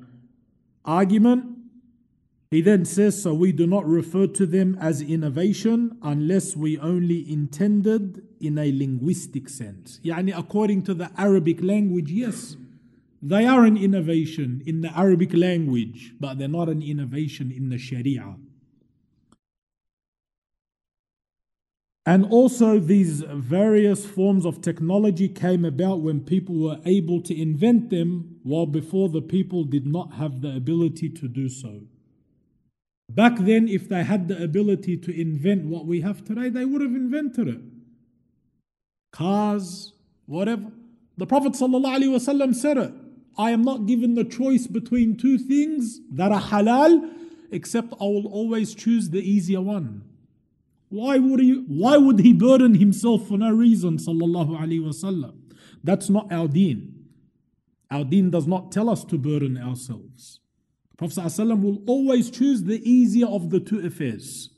argument. 0.85 1.52
He 2.53 2.61
then 2.61 2.85
says, 2.85 3.19
So 3.19 3.33
we 3.33 3.51
do 3.51 3.65
not 3.65 3.83
refer 3.83 4.27
to 4.27 4.45
them 4.45 4.77
as 4.79 5.01
innovation 5.01 5.97
unless 6.03 6.55
we 6.55 6.77
only 6.77 7.27
intended 7.27 8.27
in 8.39 8.59
a 8.59 8.71
linguistic 8.71 9.49
sense. 9.49 9.99
Yani, 10.03 10.37
according 10.37 10.83
to 10.83 10.93
the 10.93 11.09
Arabic 11.17 11.63
language, 11.63 12.11
yes, 12.11 12.55
they 13.23 13.47
are 13.47 13.65
an 13.65 13.75
innovation 13.75 14.61
in 14.67 14.81
the 14.81 14.95
Arabic 14.95 15.33
language, 15.33 16.13
but 16.19 16.37
they're 16.37 16.47
not 16.47 16.69
an 16.69 16.83
innovation 16.83 17.51
in 17.51 17.69
the 17.69 17.79
Sharia. 17.79 18.35
And 22.05 22.23
also, 22.23 22.77
these 22.77 23.21
various 23.21 24.05
forms 24.05 24.45
of 24.45 24.61
technology 24.61 25.27
came 25.27 25.65
about 25.65 26.01
when 26.01 26.19
people 26.19 26.53
were 26.59 26.79
able 26.85 27.19
to 27.21 27.35
invent 27.35 27.89
them, 27.89 28.41
while 28.43 28.67
before 28.67 29.09
the 29.09 29.23
people 29.23 29.63
did 29.63 29.87
not 29.87 30.13
have 30.13 30.41
the 30.41 30.55
ability 30.55 31.09
to 31.09 31.27
do 31.27 31.49
so. 31.49 31.87
Back 33.09 33.37
then, 33.37 33.67
if 33.67 33.87
they 33.89 34.03
had 34.03 34.27
the 34.27 34.41
ability 34.43 34.97
to 34.97 35.19
invent 35.19 35.65
what 35.65 35.85
we 35.85 36.01
have 36.01 36.23
today, 36.23 36.49
they 36.49 36.65
would 36.65 36.81
have 36.81 36.95
invented 36.95 37.47
it. 37.47 37.61
Cars, 39.11 39.93
whatever. 40.25 40.71
The 41.17 41.27
Prophet 41.27 41.53
ﷺ 41.53 42.55
said 42.55 42.77
it. 42.77 42.93
I 43.37 43.51
am 43.51 43.61
not 43.61 43.85
given 43.85 44.15
the 44.15 44.23
choice 44.23 44.67
between 44.67 45.17
two 45.17 45.37
things 45.37 45.99
that 46.11 46.31
are 46.31 46.41
halal, 46.41 47.11
except 47.51 47.93
I 47.93 48.05
will 48.05 48.27
always 48.27 48.73
choose 48.73 49.09
the 49.09 49.19
easier 49.19 49.61
one. 49.61 50.03
Why 50.89 51.17
would 51.17 51.39
he, 51.39 51.53
why 51.67 51.97
would 51.97 52.19
he 52.19 52.33
burden 52.33 52.75
himself 52.75 53.27
for 53.27 53.37
no 53.37 53.51
reason? 53.51 53.97
That's 55.83 56.09
not 56.09 56.31
our 56.31 56.47
deen. 56.47 57.05
Our 57.91 58.03
deen 58.05 58.29
does 58.29 58.47
not 58.47 58.71
tell 58.71 58.89
us 58.89 59.03
to 59.05 59.17
burden 59.17 59.57
ourselves. 59.57 60.39
Prophet 60.97 61.19
ﷺ 61.19 61.61
will 61.61 61.81
always 61.87 62.29
choose 62.29 62.63
the 62.63 62.87
easier 62.89 63.27
of 63.27 63.49
the 63.49 63.59
two 63.59 63.85
affairs. 63.85 64.49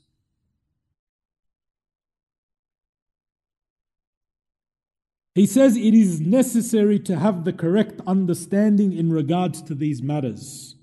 He 5.34 5.46
says 5.46 5.76
it 5.76 5.92
is 5.92 6.20
necessary 6.20 6.98
to 7.00 7.18
have 7.18 7.44
the 7.44 7.52
correct 7.52 8.00
understanding 8.06 8.92
in 8.92 9.12
regards 9.12 9.60
to 9.62 9.74
these 9.74 10.02
matters 10.02 10.76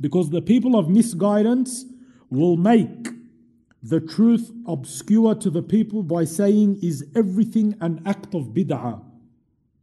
because 0.00 0.30
the 0.30 0.42
people 0.42 0.76
of 0.76 0.88
misguidance 0.88 1.84
will 2.28 2.56
make 2.56 3.08
the 3.82 4.00
truth 4.00 4.50
obscure 4.66 5.34
to 5.36 5.50
the 5.50 5.62
people 5.62 6.02
by 6.02 6.24
saying, 6.24 6.80
Is 6.82 7.06
everything 7.14 7.76
an 7.80 8.02
act 8.04 8.34
of 8.34 8.48
bid'ah? 8.48 9.00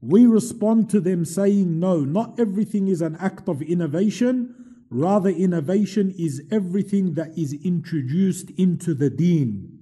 We 0.02 0.26
respond 0.26 0.90
to 0.90 1.00
them 1.00 1.24
saying, 1.24 1.80
No, 1.80 2.02
not 2.02 2.40
everything 2.40 2.88
is 2.88 3.02
an 3.02 3.16
act 3.18 3.48
of 3.48 3.62
innovation. 3.62 4.61
Rather, 4.92 5.30
innovation 5.30 6.14
is 6.20 6.44
everything 6.52 7.16
that 7.16 7.36
is 7.36 7.54
introduced 7.64 8.52
into 8.52 8.94
the 8.94 9.10
deen, 9.10 9.80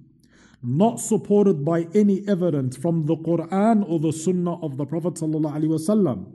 not 0.62 0.98
supported 0.98 1.64
by 1.64 1.86
any 1.94 2.26
evidence 2.26 2.76
from 2.76 3.04
the 3.04 3.16
Quran 3.16 3.86
or 3.86 3.98
the 3.98 4.12
Sunnah 4.12 4.58
of 4.64 4.78
the 4.78 4.86
Prophet. 4.86 5.14
ﷺ. 5.14 6.32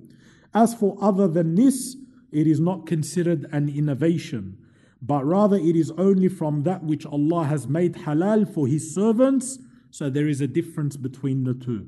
As 0.54 0.76
for 0.76 0.96
other 1.02 1.28
than 1.28 1.56
this, 1.56 1.96
it 2.32 2.46
is 2.46 2.60
not 2.60 2.86
considered 2.86 3.48
an 3.52 3.70
innovation 3.70 4.58
but 5.06 5.24
rather 5.24 5.56
it 5.56 5.76
is 5.76 5.92
only 5.98 6.28
from 6.28 6.64
that 6.64 6.84
which 6.84 7.06
Allah 7.06 7.46
has 7.46 7.68
made 7.68 7.94
halal 7.94 8.52
for 8.52 8.68
His 8.68 8.94
servants. 8.94 9.60
So 9.92 10.10
there 10.10 10.28
is 10.28 10.42
a 10.42 10.48
difference 10.48 10.98
between 10.98 11.44
the 11.44 11.54
two. 11.54 11.88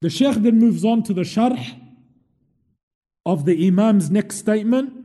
The 0.00 0.10
Shaykh 0.10 0.36
then 0.36 0.60
moves 0.60 0.84
on 0.84 1.02
to 1.04 1.12
the 1.12 1.22
sharh 1.22 1.80
of 3.26 3.44
the 3.44 3.66
Imam's 3.66 4.10
next 4.10 4.36
statement, 4.36 4.97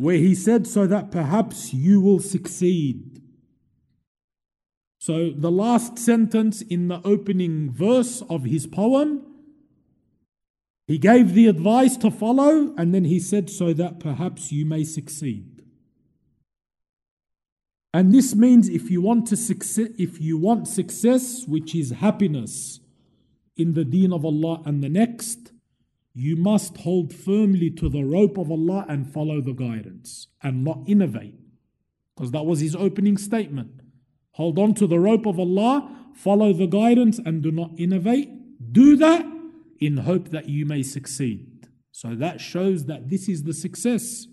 where 0.00 0.16
he 0.16 0.34
said, 0.34 0.66
So 0.66 0.86
that 0.86 1.10
perhaps 1.10 1.72
you 1.72 2.00
will 2.00 2.20
succeed. 2.20 3.22
So 4.98 5.30
the 5.30 5.50
last 5.50 5.98
sentence 5.98 6.62
in 6.62 6.88
the 6.88 7.00
opening 7.04 7.70
verse 7.70 8.22
of 8.28 8.44
his 8.44 8.66
poem 8.66 9.30
he 10.90 10.98
gave 10.98 11.34
the 11.34 11.46
advice 11.46 11.96
to 11.98 12.10
follow, 12.10 12.74
and 12.76 12.92
then 12.92 13.04
he 13.04 13.20
said, 13.20 13.48
so 13.48 13.72
that 13.74 14.00
perhaps 14.00 14.50
you 14.50 14.66
may 14.66 14.82
succeed. 14.82 15.62
And 17.94 18.12
this 18.12 18.34
means 18.34 18.68
if 18.68 18.90
you 18.90 19.00
want 19.00 19.28
to 19.28 19.36
success, 19.36 19.86
if 19.96 20.20
you 20.20 20.36
want 20.36 20.66
success, 20.66 21.44
which 21.46 21.76
is 21.76 21.90
happiness 21.90 22.80
in 23.56 23.74
the 23.74 23.84
deen 23.84 24.12
of 24.12 24.24
Allah 24.24 24.62
and 24.66 24.82
the 24.82 24.88
next, 24.88 25.49
you 26.12 26.36
must 26.36 26.78
hold 26.78 27.14
firmly 27.14 27.70
to 27.70 27.88
the 27.88 28.04
rope 28.04 28.36
of 28.36 28.50
Allah 28.50 28.84
and 28.88 29.12
follow 29.12 29.40
the 29.40 29.52
guidance 29.52 30.28
and 30.42 30.64
not 30.64 30.80
innovate. 30.86 31.34
Because 32.14 32.32
that 32.32 32.46
was 32.46 32.60
his 32.60 32.74
opening 32.74 33.16
statement. 33.16 33.80
Hold 34.32 34.58
on 34.58 34.74
to 34.74 34.86
the 34.86 34.98
rope 34.98 35.26
of 35.26 35.38
Allah, 35.38 35.90
follow 36.14 36.52
the 36.52 36.66
guidance, 36.66 37.18
and 37.18 37.42
do 37.42 37.50
not 37.50 37.70
innovate. 37.78 38.28
Do 38.72 38.96
that, 38.96 39.24
in 39.80 39.96
hope 39.98 40.28
that 40.28 40.48
you 40.48 40.66
may 40.66 40.82
succeed. 40.82 41.68
So 41.90 42.14
that 42.14 42.40
shows 42.40 42.84
that 42.84 43.08
this 43.08 43.28
is 43.28 43.44
the 43.44 43.54
success 43.54 44.26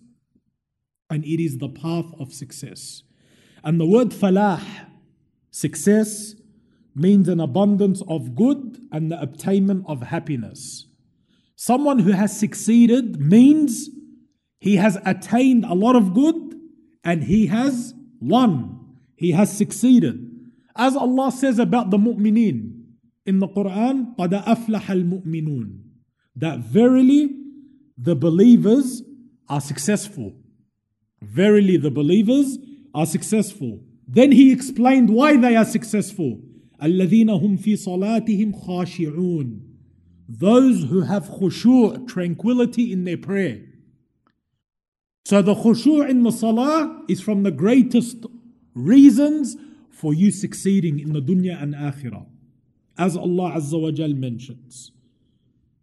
and 1.10 1.24
it 1.24 1.42
is 1.42 1.58
the 1.58 1.70
path 1.70 2.14
of 2.20 2.34
success. 2.34 3.04
And 3.64 3.80
the 3.80 3.86
word 3.86 4.10
falah, 4.10 4.62
success, 5.50 6.36
means 6.94 7.30
an 7.30 7.40
abundance 7.40 8.02
of 8.08 8.36
good 8.36 8.80
and 8.92 9.12
the 9.12 9.22
obtainment 9.22 9.86
of 9.88 10.04
happiness. 10.04 10.87
Someone 11.57 12.01
who 12.01 12.13
has 12.13 12.39
succeeded 12.39 13.21
means 13.21 13.89
he 14.59 14.77
has 14.77 14.99
attained 15.05 15.65
a 15.65 15.75
lot 15.75 15.97
of 15.97 16.15
good 16.15 16.55
and 17.05 17.25
he 17.25 17.47
has 17.47 17.95
won. 18.21 18.97
He 19.17 19.33
has 19.33 19.57
succeeded. 19.57 20.29
As 20.75 20.97
Allah 20.97 21.31
says 21.31 21.59
about 21.59 21.91
the 21.91 21.99
mu'mineen, 21.99 22.83
in 23.25 23.39
the 23.39 23.49
Quran, 23.49 24.17
قَدْ 24.17 24.45
أَفْلَحَ 24.45 24.87
الْمُؤْمِنُونَ 24.87 25.79
That 26.37 26.61
verily 26.61 27.31
the 27.97 28.17
believers 28.17 29.03
are 29.49 29.61
successful. 29.61 30.33
Verily 31.21 31.77
the 31.77 31.91
believers 31.91 32.59
are 32.95 33.07
successful. 33.07 33.81
Then 34.09 34.33
he 34.33 34.53
explained 34.53 35.11
why 35.11 35.37
they 35.37 35.55
are 35.57 35.65
successful. 35.65 36.41
الَّذِينَ 36.83 37.31
هُمْ 37.31 37.59
فِي 37.59 37.75
صَلَاتِهِمْ 37.75 38.67
خَاشِعُونَ 38.67 39.66
Those 40.29 40.85
who 40.85 41.03
have 41.03 41.25
khushu' 41.29 42.09
tranquility 42.09 42.93
in 42.93 43.05
their 43.05 43.19
prayer. 43.19 43.63
So 45.25 45.43
the 45.43 45.55
khushu' 45.55 46.09
in 46.09 46.23
the 46.23 46.31
salah 46.31 47.03
is 47.09 47.21
from 47.21 47.43
the 47.43 47.51
greatest 47.51 48.27
reasons 48.75 49.57
for 49.91 50.15
you 50.15 50.31
succeeding 50.31 50.99
in 50.99 51.13
the 51.13 51.21
dunya 51.21 51.63
and 51.63 51.75
akhirah 51.75 52.27
as 52.99 53.17
Allah 53.17 53.53
Azza 53.57 53.81
wa 53.81 53.91
Jal 53.91 54.15
mentions. 54.15 54.93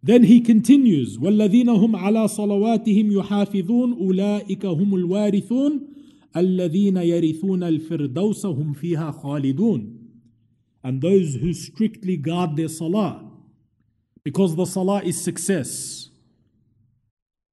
Then 0.02 0.24
he 0.24 0.40
continues, 0.40 1.18
وَالَّذِينَ 1.18 1.68
هُمْ 1.68 1.96
عَلَى 1.96 2.28
صَلَوَاتِهِمْ 2.28 3.12
يُحَافِظُونَ 3.12 3.98
أُولَٰئِكَ 3.98 4.64
هُمُ 4.64 4.94
الْوَارِثُونَ 4.94 5.80
الَّذِينَ 6.36 6.96
يَرِثُونَ 6.96 7.62
الْفِرْدَوْسَ 7.62 8.46
هُمْ 8.46 8.72
فِيهَا 8.72 9.10
خَالِدُونَ 9.10 9.96
And 10.82 11.02
those 11.02 11.34
who 11.34 11.52
strictly 11.52 12.16
guard 12.16 12.56
their 12.56 12.68
salah, 12.68 13.23
because 14.25 14.55
the 14.55 14.65
salah 14.65 15.03
is 15.03 15.23
success. 15.23 16.09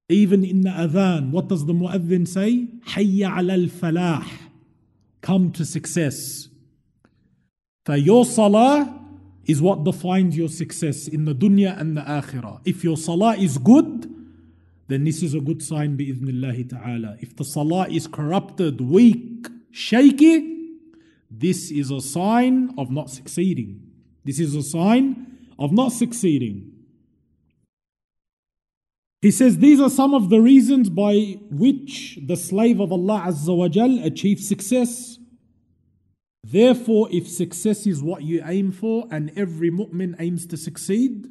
Even 0.09 0.43
in 0.43 0.63
the 0.63 0.71
adhan, 0.71 1.31
what 1.31 1.47
does 1.47 1.67
the 1.67 1.75
mu'adhin 1.75 2.27
say? 2.27 2.67
Hayya 2.89 3.37
al 3.37 3.69
falah. 3.69 4.27
Come 5.21 5.53
to 5.53 5.65
success. 5.67 6.49
For 7.85 7.97
your 7.97 8.25
salah 8.25 9.01
is 9.45 9.61
what 9.61 9.85
defines 9.85 10.37
your 10.37 10.49
success 10.49 11.07
in 11.07 11.27
the 11.27 11.35
dunya 11.35 11.79
and 11.79 11.97
the 11.97 12.01
akhirah. 12.01 12.61
If 12.65 12.83
your 12.83 12.97
salah 12.97 13.37
is 13.37 13.59
good, 13.59 14.11
then 14.89 15.05
this 15.05 15.23
is 15.23 15.35
a 15.35 15.41
good 15.41 15.63
sign 15.63 15.97
bi'idhnillahi 15.99 16.71
ta'ala. 16.71 17.19
If 17.21 17.37
the 17.37 17.45
salah 17.45 17.87
is 17.89 18.07
corrupted, 18.07 18.81
weak, 18.81 19.47
shaky, 19.71 20.79
this 21.31 21.71
is 21.71 21.91
a 21.91 22.01
sign 22.01 22.75
of 22.79 22.91
not 22.91 23.11
succeeding. 23.11 23.91
This 24.25 24.39
is 24.41 24.55
a 24.55 24.63
sign 24.63 25.32
of 25.59 25.73
not 25.73 25.93
succeeding. 25.93 26.73
He 29.21 29.31
says 29.31 29.59
these 29.59 29.81
are 29.81 29.91
some 29.91 30.15
of 30.15 30.31
the 30.31 30.41
reasons 30.41 30.91
by 30.91 31.39
which 31.49 32.19
the 32.27 32.37
slave 32.37 32.81
of 32.81 32.91
Allah 32.93 33.25
Azza 33.27 33.57
wa 33.57 33.69
Jal 33.69 34.05
achieves 34.05 34.49
success. 34.49 35.19
Therefore, 36.43 37.09
if 37.13 37.29
success 37.29 37.87
is 37.87 38.03
what 38.03 38.23
you 38.23 38.43
aim 38.45 38.73
for 38.73 39.07
and 39.13 39.31
every 39.37 39.71
mu'min 39.71 40.17
aims 40.19 40.45
to 40.47 40.57
succeed, 40.57 41.29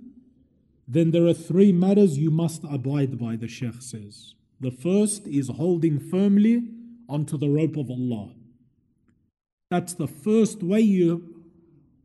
then 0.87 1.11
there 1.11 1.25
are 1.25 1.33
three 1.33 1.73
matters 1.73 2.17
you 2.17 2.31
must 2.31 2.63
abide 2.63 3.19
by, 3.19 3.35
the 3.35 3.49
Sheikh 3.49 3.81
says. 3.81 4.35
The 4.61 4.71
first 4.71 5.27
is 5.27 5.49
holding 5.49 5.99
firmly 5.99 6.63
onto 7.09 7.37
the 7.37 7.49
rope 7.49 7.75
of 7.75 7.89
Allah. 7.89 8.29
That's 9.69 9.93
the 9.93 10.07
first 10.07 10.63
way 10.63 10.79
you, 10.79 11.43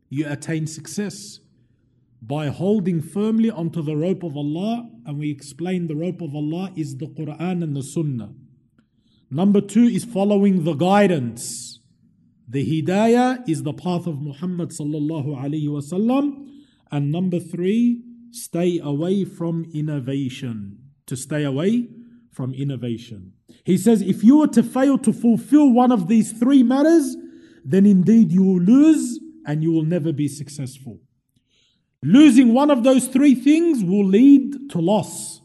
you 0.09 0.27
attain 0.27 0.67
success. 0.67 1.39
By 2.21 2.47
holding 2.47 3.01
firmly 3.01 3.49
onto 3.49 3.81
the 3.81 3.95
rope 3.95 4.23
of 4.23 4.35
Allah, 4.35 4.89
and 5.05 5.19
we 5.19 5.29
explain 5.29 5.87
the 5.87 5.95
rope 5.95 6.21
of 6.21 6.35
Allah 6.35 6.71
is 6.75 6.97
the 6.97 7.07
Quran 7.07 7.63
and 7.63 7.75
the 7.75 7.83
Sunnah. 7.83 8.33
Number 9.29 9.61
two 9.61 9.83
is 9.83 10.03
following 10.03 10.63
the 10.63 10.73
guidance. 10.73 11.79
The 12.47 12.65
hidayah 12.65 13.47
is 13.47 13.63
the 13.63 13.73
path 13.73 14.07
of 14.07 14.21
Muhammad 14.21 14.69
sallallahu 14.69 15.37
alaihi 15.37 15.67
wasallam. 15.67 16.47
And 16.91 17.11
number 17.11 17.39
three, 17.39 18.03
stay 18.31 18.79
away 18.79 19.25
from 19.25 19.69
innovation. 19.73 20.79
To 21.07 21.15
stay 21.15 21.43
away 21.43 21.87
from 22.31 22.53
innovation. 22.53 23.33
He 23.65 23.77
says, 23.77 24.01
if 24.01 24.23
you 24.23 24.37
were 24.37 24.47
to 24.47 24.63
fail 24.63 24.97
to 24.99 25.11
fulfill 25.11 25.71
one 25.71 25.91
of 25.91 26.07
these 26.07 26.31
three 26.31 26.63
matters, 26.63 27.17
then 27.65 27.85
indeed 27.85 28.31
you 28.31 28.43
will 28.43 28.61
lose 28.61 29.19
and 29.45 29.63
you 29.63 29.71
will 29.71 29.83
never 29.83 30.13
be 30.13 30.27
successful. 30.27 30.99
Losing 32.07 32.53
one 32.53 32.71
of 32.71 32.83
those 32.83 33.07
three 33.07 33.35
things 33.35 33.83
will 33.83 34.05
lead 34.05 34.69
to 34.69 34.79
loss. 34.79 35.41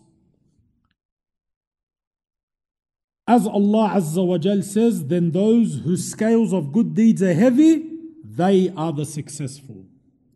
As 3.26 3.48
Allah 3.48 3.94
Azza 3.96 4.24
wa 4.24 4.38
Jal 4.38 4.62
says, 4.62 5.06
then 5.06 5.32
those 5.32 5.80
whose 5.84 6.08
scales 6.08 6.52
of 6.52 6.72
good 6.72 6.94
deeds 6.94 7.20
are 7.20 7.34
heavy, 7.34 7.84
they 8.24 8.72
are 8.76 8.92
the 8.92 9.04
successful. 9.04 9.86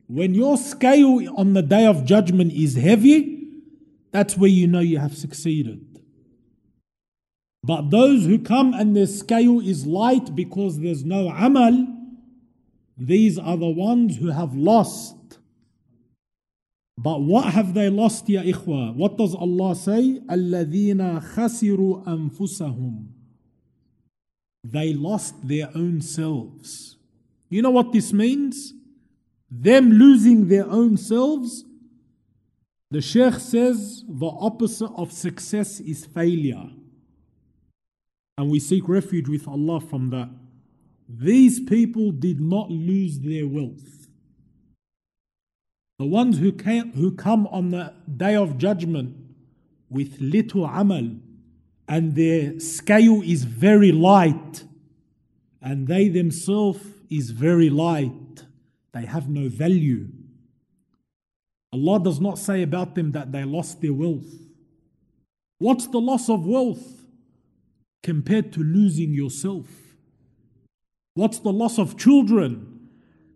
When 0.08 0.34
your 0.34 0.56
scale 0.56 1.32
on 1.38 1.52
the 1.52 1.62
day 1.62 1.86
of 1.86 2.04
judgment 2.04 2.52
is 2.52 2.74
heavy, 2.74 3.46
that's 4.10 4.36
where 4.36 4.50
you 4.50 4.66
know 4.66 4.80
you 4.80 4.98
have 4.98 5.16
succeeded. 5.16 6.00
But 7.62 7.90
those 7.90 8.24
who 8.24 8.40
come 8.40 8.74
and 8.74 8.96
their 8.96 9.06
scale 9.06 9.60
is 9.60 9.86
light 9.86 10.34
because 10.34 10.80
there's 10.80 11.04
no 11.04 11.28
amal, 11.28 11.86
these 12.98 13.38
are 13.38 13.56
the 13.56 13.70
ones 13.70 14.16
who 14.16 14.30
have 14.30 14.56
lost. 14.56 15.15
But 16.98 17.20
what 17.20 17.52
have 17.52 17.74
they 17.74 17.90
lost, 17.90 18.28
ya 18.28 18.42
ikhwa? 18.42 18.94
What 18.94 19.18
does 19.18 19.34
Allah 19.34 19.74
say? 19.74 20.20
Alladina 20.28 21.22
khasiru 21.34 22.04
anfusahum. 22.04 23.08
They 24.64 24.94
lost 24.94 25.46
their 25.46 25.70
own 25.74 26.00
selves. 26.00 26.96
You 27.50 27.62
know 27.62 27.70
what 27.70 27.92
this 27.92 28.12
means? 28.12 28.72
Them 29.50 29.90
losing 29.92 30.48
their 30.48 30.66
own 30.66 30.96
selves. 30.96 31.64
The 32.90 33.00
Sheikh 33.00 33.34
says 33.34 34.02
the 34.08 34.26
opposite 34.26 34.90
of 34.96 35.12
success 35.12 35.80
is 35.80 36.06
failure. 36.06 36.70
And 38.38 38.50
we 38.50 38.58
seek 38.58 38.88
refuge 38.88 39.28
with 39.28 39.46
Allah 39.46 39.80
from 39.80 40.10
that. 40.10 40.30
These 41.08 41.60
people 41.60 42.10
did 42.10 42.40
not 42.40 42.70
lose 42.70 43.20
their 43.20 43.46
wealth 43.46 44.05
the 45.98 46.04
ones 46.06 46.38
who, 46.38 46.52
came, 46.52 46.92
who 46.92 47.12
come 47.12 47.46
on 47.46 47.70
the 47.70 47.94
day 48.16 48.34
of 48.34 48.58
judgment 48.58 49.16
with 49.88 50.20
little 50.20 50.66
amal 50.66 51.10
and 51.88 52.14
their 52.14 52.60
scale 52.60 53.22
is 53.22 53.44
very 53.44 53.92
light 53.92 54.64
and 55.62 55.88
they 55.88 56.08
themselves 56.08 56.84
is 57.08 57.30
very 57.30 57.70
light, 57.70 58.44
they 58.92 59.06
have 59.06 59.28
no 59.28 59.48
value. 59.48 60.08
Allah 61.72 62.00
does 62.02 62.20
not 62.20 62.38
say 62.38 62.62
about 62.62 62.94
them 62.94 63.12
that 63.12 63.32
they 63.32 63.44
lost 63.44 63.80
their 63.80 63.92
wealth. 63.92 64.28
What's 65.58 65.86
the 65.86 65.98
loss 65.98 66.28
of 66.28 66.46
wealth 66.46 67.04
compared 68.02 68.52
to 68.52 68.60
losing 68.60 69.14
yourself? 69.14 69.66
What's 71.14 71.38
the 71.38 71.52
loss 71.52 71.78
of 71.78 71.96
children 71.96 72.90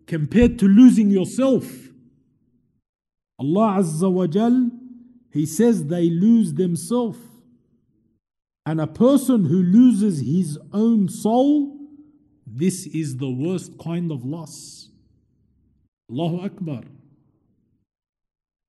compared 0.05 0.59
to 0.59 0.67
losing 0.67 1.09
yourself? 1.09 1.90
Allah 3.40 3.78
Azza 3.80 4.10
wa 4.10 4.26
Jal, 4.26 4.70
He 5.32 5.44
says 5.46 5.86
they 5.86 6.08
lose 6.08 6.54
themselves. 6.54 7.18
And 8.64 8.80
a 8.80 8.86
person 8.86 9.44
who 9.44 9.62
loses 9.62 10.20
his 10.20 10.58
own 10.72 11.08
soul, 11.08 11.78
this 12.46 12.86
is 12.86 13.18
the 13.18 13.30
worst 13.30 13.78
kind 13.78 14.10
of 14.10 14.24
loss. 14.24 14.90
Allahu 16.10 16.40
Akbar. 16.40 16.82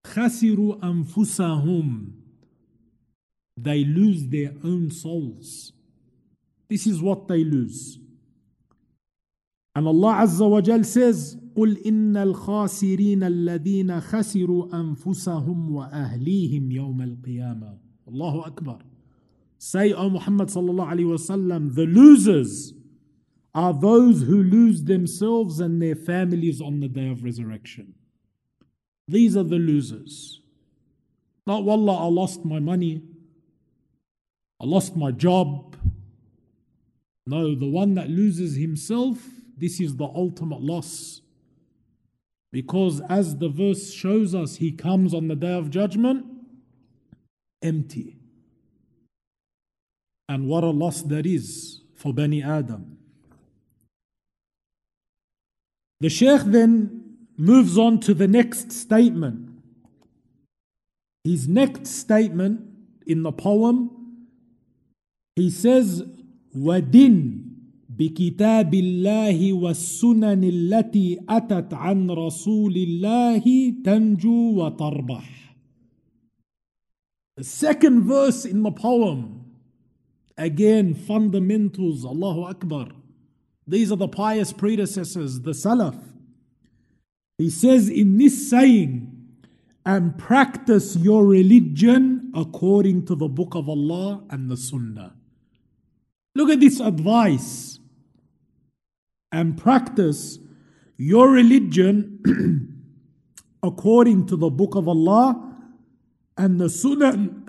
خسروا 0.05 0.79
أنفسهم 0.83 2.11
They 3.57 3.83
lose 3.83 4.27
their 4.27 4.53
own 4.63 4.91
souls. 4.91 5.73
This 6.69 6.85
is 6.85 7.01
what 7.01 7.27
they 7.27 7.43
lose. 7.43 7.97
And 9.75 9.87
Allah 9.87 10.21
Azza 10.21 10.49
wa 10.49 10.61
Jal 10.61 10.83
says, 10.83 11.37
قل 11.55 11.77
إن 11.85 12.17
الخاسرين 12.17 13.23
الذين 13.23 13.99
خسروا 13.99 14.79
أنفسهم 14.79 15.71
وأهليهم 15.71 16.71
يوم 16.71 17.01
القيامة 17.01 17.77
الله 18.07 18.47
أكبر 18.47 18.81
Say, 19.59 19.91
O 19.91 20.09
Muhammad 20.09 20.49
sallallahu 20.49 20.91
alayhi 20.91 21.17
wasallam, 21.17 21.73
the 21.73 21.85
losers 21.85 22.73
are 23.55 23.73
those 23.73 24.21
who 24.21 24.43
lose 24.43 24.83
themselves 24.83 25.59
and 25.59 25.81
their 25.81 25.95
families 25.95 26.61
on 26.61 26.79
the 26.79 26.87
day 26.87 27.09
of 27.09 27.23
resurrection. 27.23 27.95
These 29.07 29.35
are 29.35 29.43
the 29.43 29.55
losers. 29.55 30.41
Not, 31.47 31.63
wallah, 31.63 32.05
I 32.05 32.07
lost 32.09 32.45
my 32.45 32.59
money, 32.59 33.01
I 34.61 34.65
lost 34.65 34.95
my 34.95 35.11
job. 35.11 35.75
No, 37.25 37.55
the 37.55 37.69
one 37.69 37.95
that 37.95 38.09
loses 38.09 38.55
himself, 38.55 39.17
this 39.62 39.80
is 39.80 39.94
the 39.94 40.06
ultimate 40.06 40.60
loss. 40.60 41.20
Because 42.50 43.00
as 43.08 43.36
the 43.36 43.48
verse 43.48 43.92
shows 43.92 44.34
us, 44.34 44.56
he 44.56 44.72
comes 44.72 45.14
on 45.14 45.28
the 45.28 45.36
day 45.36 45.54
of 45.54 45.70
judgment 45.70 46.26
empty. 47.62 48.16
And 50.28 50.48
what 50.48 50.64
a 50.64 50.70
loss 50.70 51.02
that 51.02 51.26
is 51.26 51.82
for 51.94 52.12
Bani 52.12 52.42
Adam. 52.42 52.98
The 56.00 56.10
Sheikh 56.10 56.42
then 56.46 57.18
moves 57.36 57.78
on 57.78 58.00
to 58.00 58.14
the 58.14 58.26
next 58.26 58.72
statement. 58.72 59.48
His 61.22 61.46
next 61.46 61.86
statement 61.86 62.62
in 63.06 63.22
the 63.22 63.30
poem, 63.30 64.26
he 65.36 65.50
says, 65.50 66.02
Wadin 66.52 67.51
بكتاب 67.91 68.73
الله 68.73 69.53
والسنن 69.53 70.43
التي 70.43 71.19
أتت 71.29 71.73
عن 71.73 72.11
رسول 72.11 72.75
الله 72.75 73.73
تنجو 73.83 74.53
وتربح. 74.55 75.55
The 77.37 77.43
second 77.43 78.03
verse 78.03 78.45
in 78.45 78.63
the 78.63 78.71
poem, 78.71 79.45
again 80.37 80.93
fundamentals, 80.93 82.03
Allahu 82.03 82.43
Akbar. 82.43 82.89
These 83.67 83.91
are 83.91 83.97
the 83.97 84.07
pious 84.07 84.53
predecessors, 84.53 85.41
the 85.41 85.51
Salaf. 85.51 85.97
He 87.37 87.49
says 87.49 87.89
in 87.89 88.17
this 88.17 88.49
saying, 88.49 89.13
and 89.85 90.17
practice 90.17 90.97
your 90.97 91.25
religion 91.25 92.31
according 92.35 93.05
to 93.05 93.15
the 93.15 93.27
book 93.27 93.55
of 93.55 93.69
Allah 93.69 94.23
and 94.29 94.49
the 94.51 94.57
Sunnah. 94.57 95.13
Look 96.35 96.49
at 96.49 96.59
this 96.59 96.79
advice 96.79 97.79
and 99.32 99.56
practice 99.56 100.38
your 100.96 101.30
religion 101.30 102.84
according 103.62 104.26
to 104.26 104.36
the 104.36 104.50
book 104.50 104.74
of 104.74 104.86
Allah 104.86 105.56
and 106.36 106.60
the 106.60 106.68
Sunnah, 106.68 107.28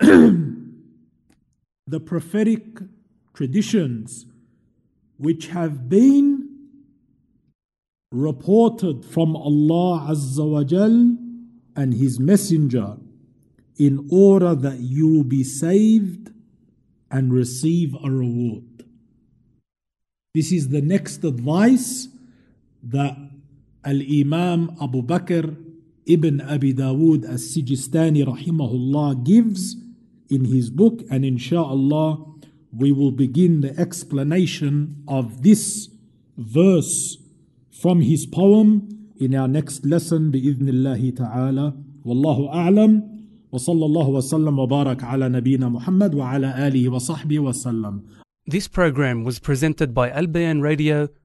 the 1.86 2.00
prophetic 2.00 2.62
traditions 3.34 4.26
which 5.18 5.48
have 5.48 5.88
been 5.88 6.48
reported 8.10 9.04
from 9.04 9.36
Allah 9.36 10.08
Azza 10.10 10.48
wa 10.48 10.64
Jal 10.64 11.16
and 11.76 11.94
His 11.94 12.20
Messenger 12.20 12.96
in 13.76 14.08
order 14.10 14.54
that 14.54 14.78
you 14.78 15.08
will 15.08 15.24
be 15.24 15.42
saved 15.42 16.30
and 17.10 17.32
receive 17.32 17.94
a 18.04 18.10
reward. 18.10 18.73
This 20.35 20.51
is 20.51 20.69
the 20.69 20.81
next 20.81 21.23
advice 21.23 22.07
that 22.83 23.17
Al 23.83 23.99
Imam 23.99 24.77
Abu 24.79 25.01
Bakr 25.01 25.57
ibn 26.05 26.39
Abi 26.39 26.71
Dawood 26.71 27.25
as 27.25 27.49
Sijistani 27.49 28.23
rahimahullah 28.23 29.25
gives 29.25 29.75
in 30.29 30.45
his 30.45 30.69
book, 30.69 31.01
and 31.09 31.25
inshallah 31.25 32.23
we 32.71 32.91
will 32.91 33.09
begin 33.11 33.61
the 33.61 33.73
explanation 33.79 35.03
of 35.07 35.41
this 35.41 35.89
verse 36.37 37.17
from 37.71 38.01
his 38.01 38.27
poem 38.27 39.11
in 39.19 39.33
our 39.33 39.47
next 39.47 39.83
lesson 39.83 40.31
بإذن 40.31 40.69
الله 40.69 41.09
تعالى 41.09 41.73
والله 42.05 42.53
أعلم 42.53 43.03
وصلى 43.51 43.85
الله 43.85 44.07
وسلم 44.09 44.59
وبارك 44.59 45.03
على 45.03 45.29
نبينا 45.29 45.69
محمد 45.69 46.15
وعلى 46.15 46.67
آله 46.67 46.89
وصحبه 46.89 47.39
وسلم 47.39 48.01
this 48.46 48.68
program 48.68 49.24
was 49.24 49.38
presented 49.38 49.94
by 49.94 50.10
Al 50.10 50.26
Bayan 50.26 50.60
Radio 50.60 51.08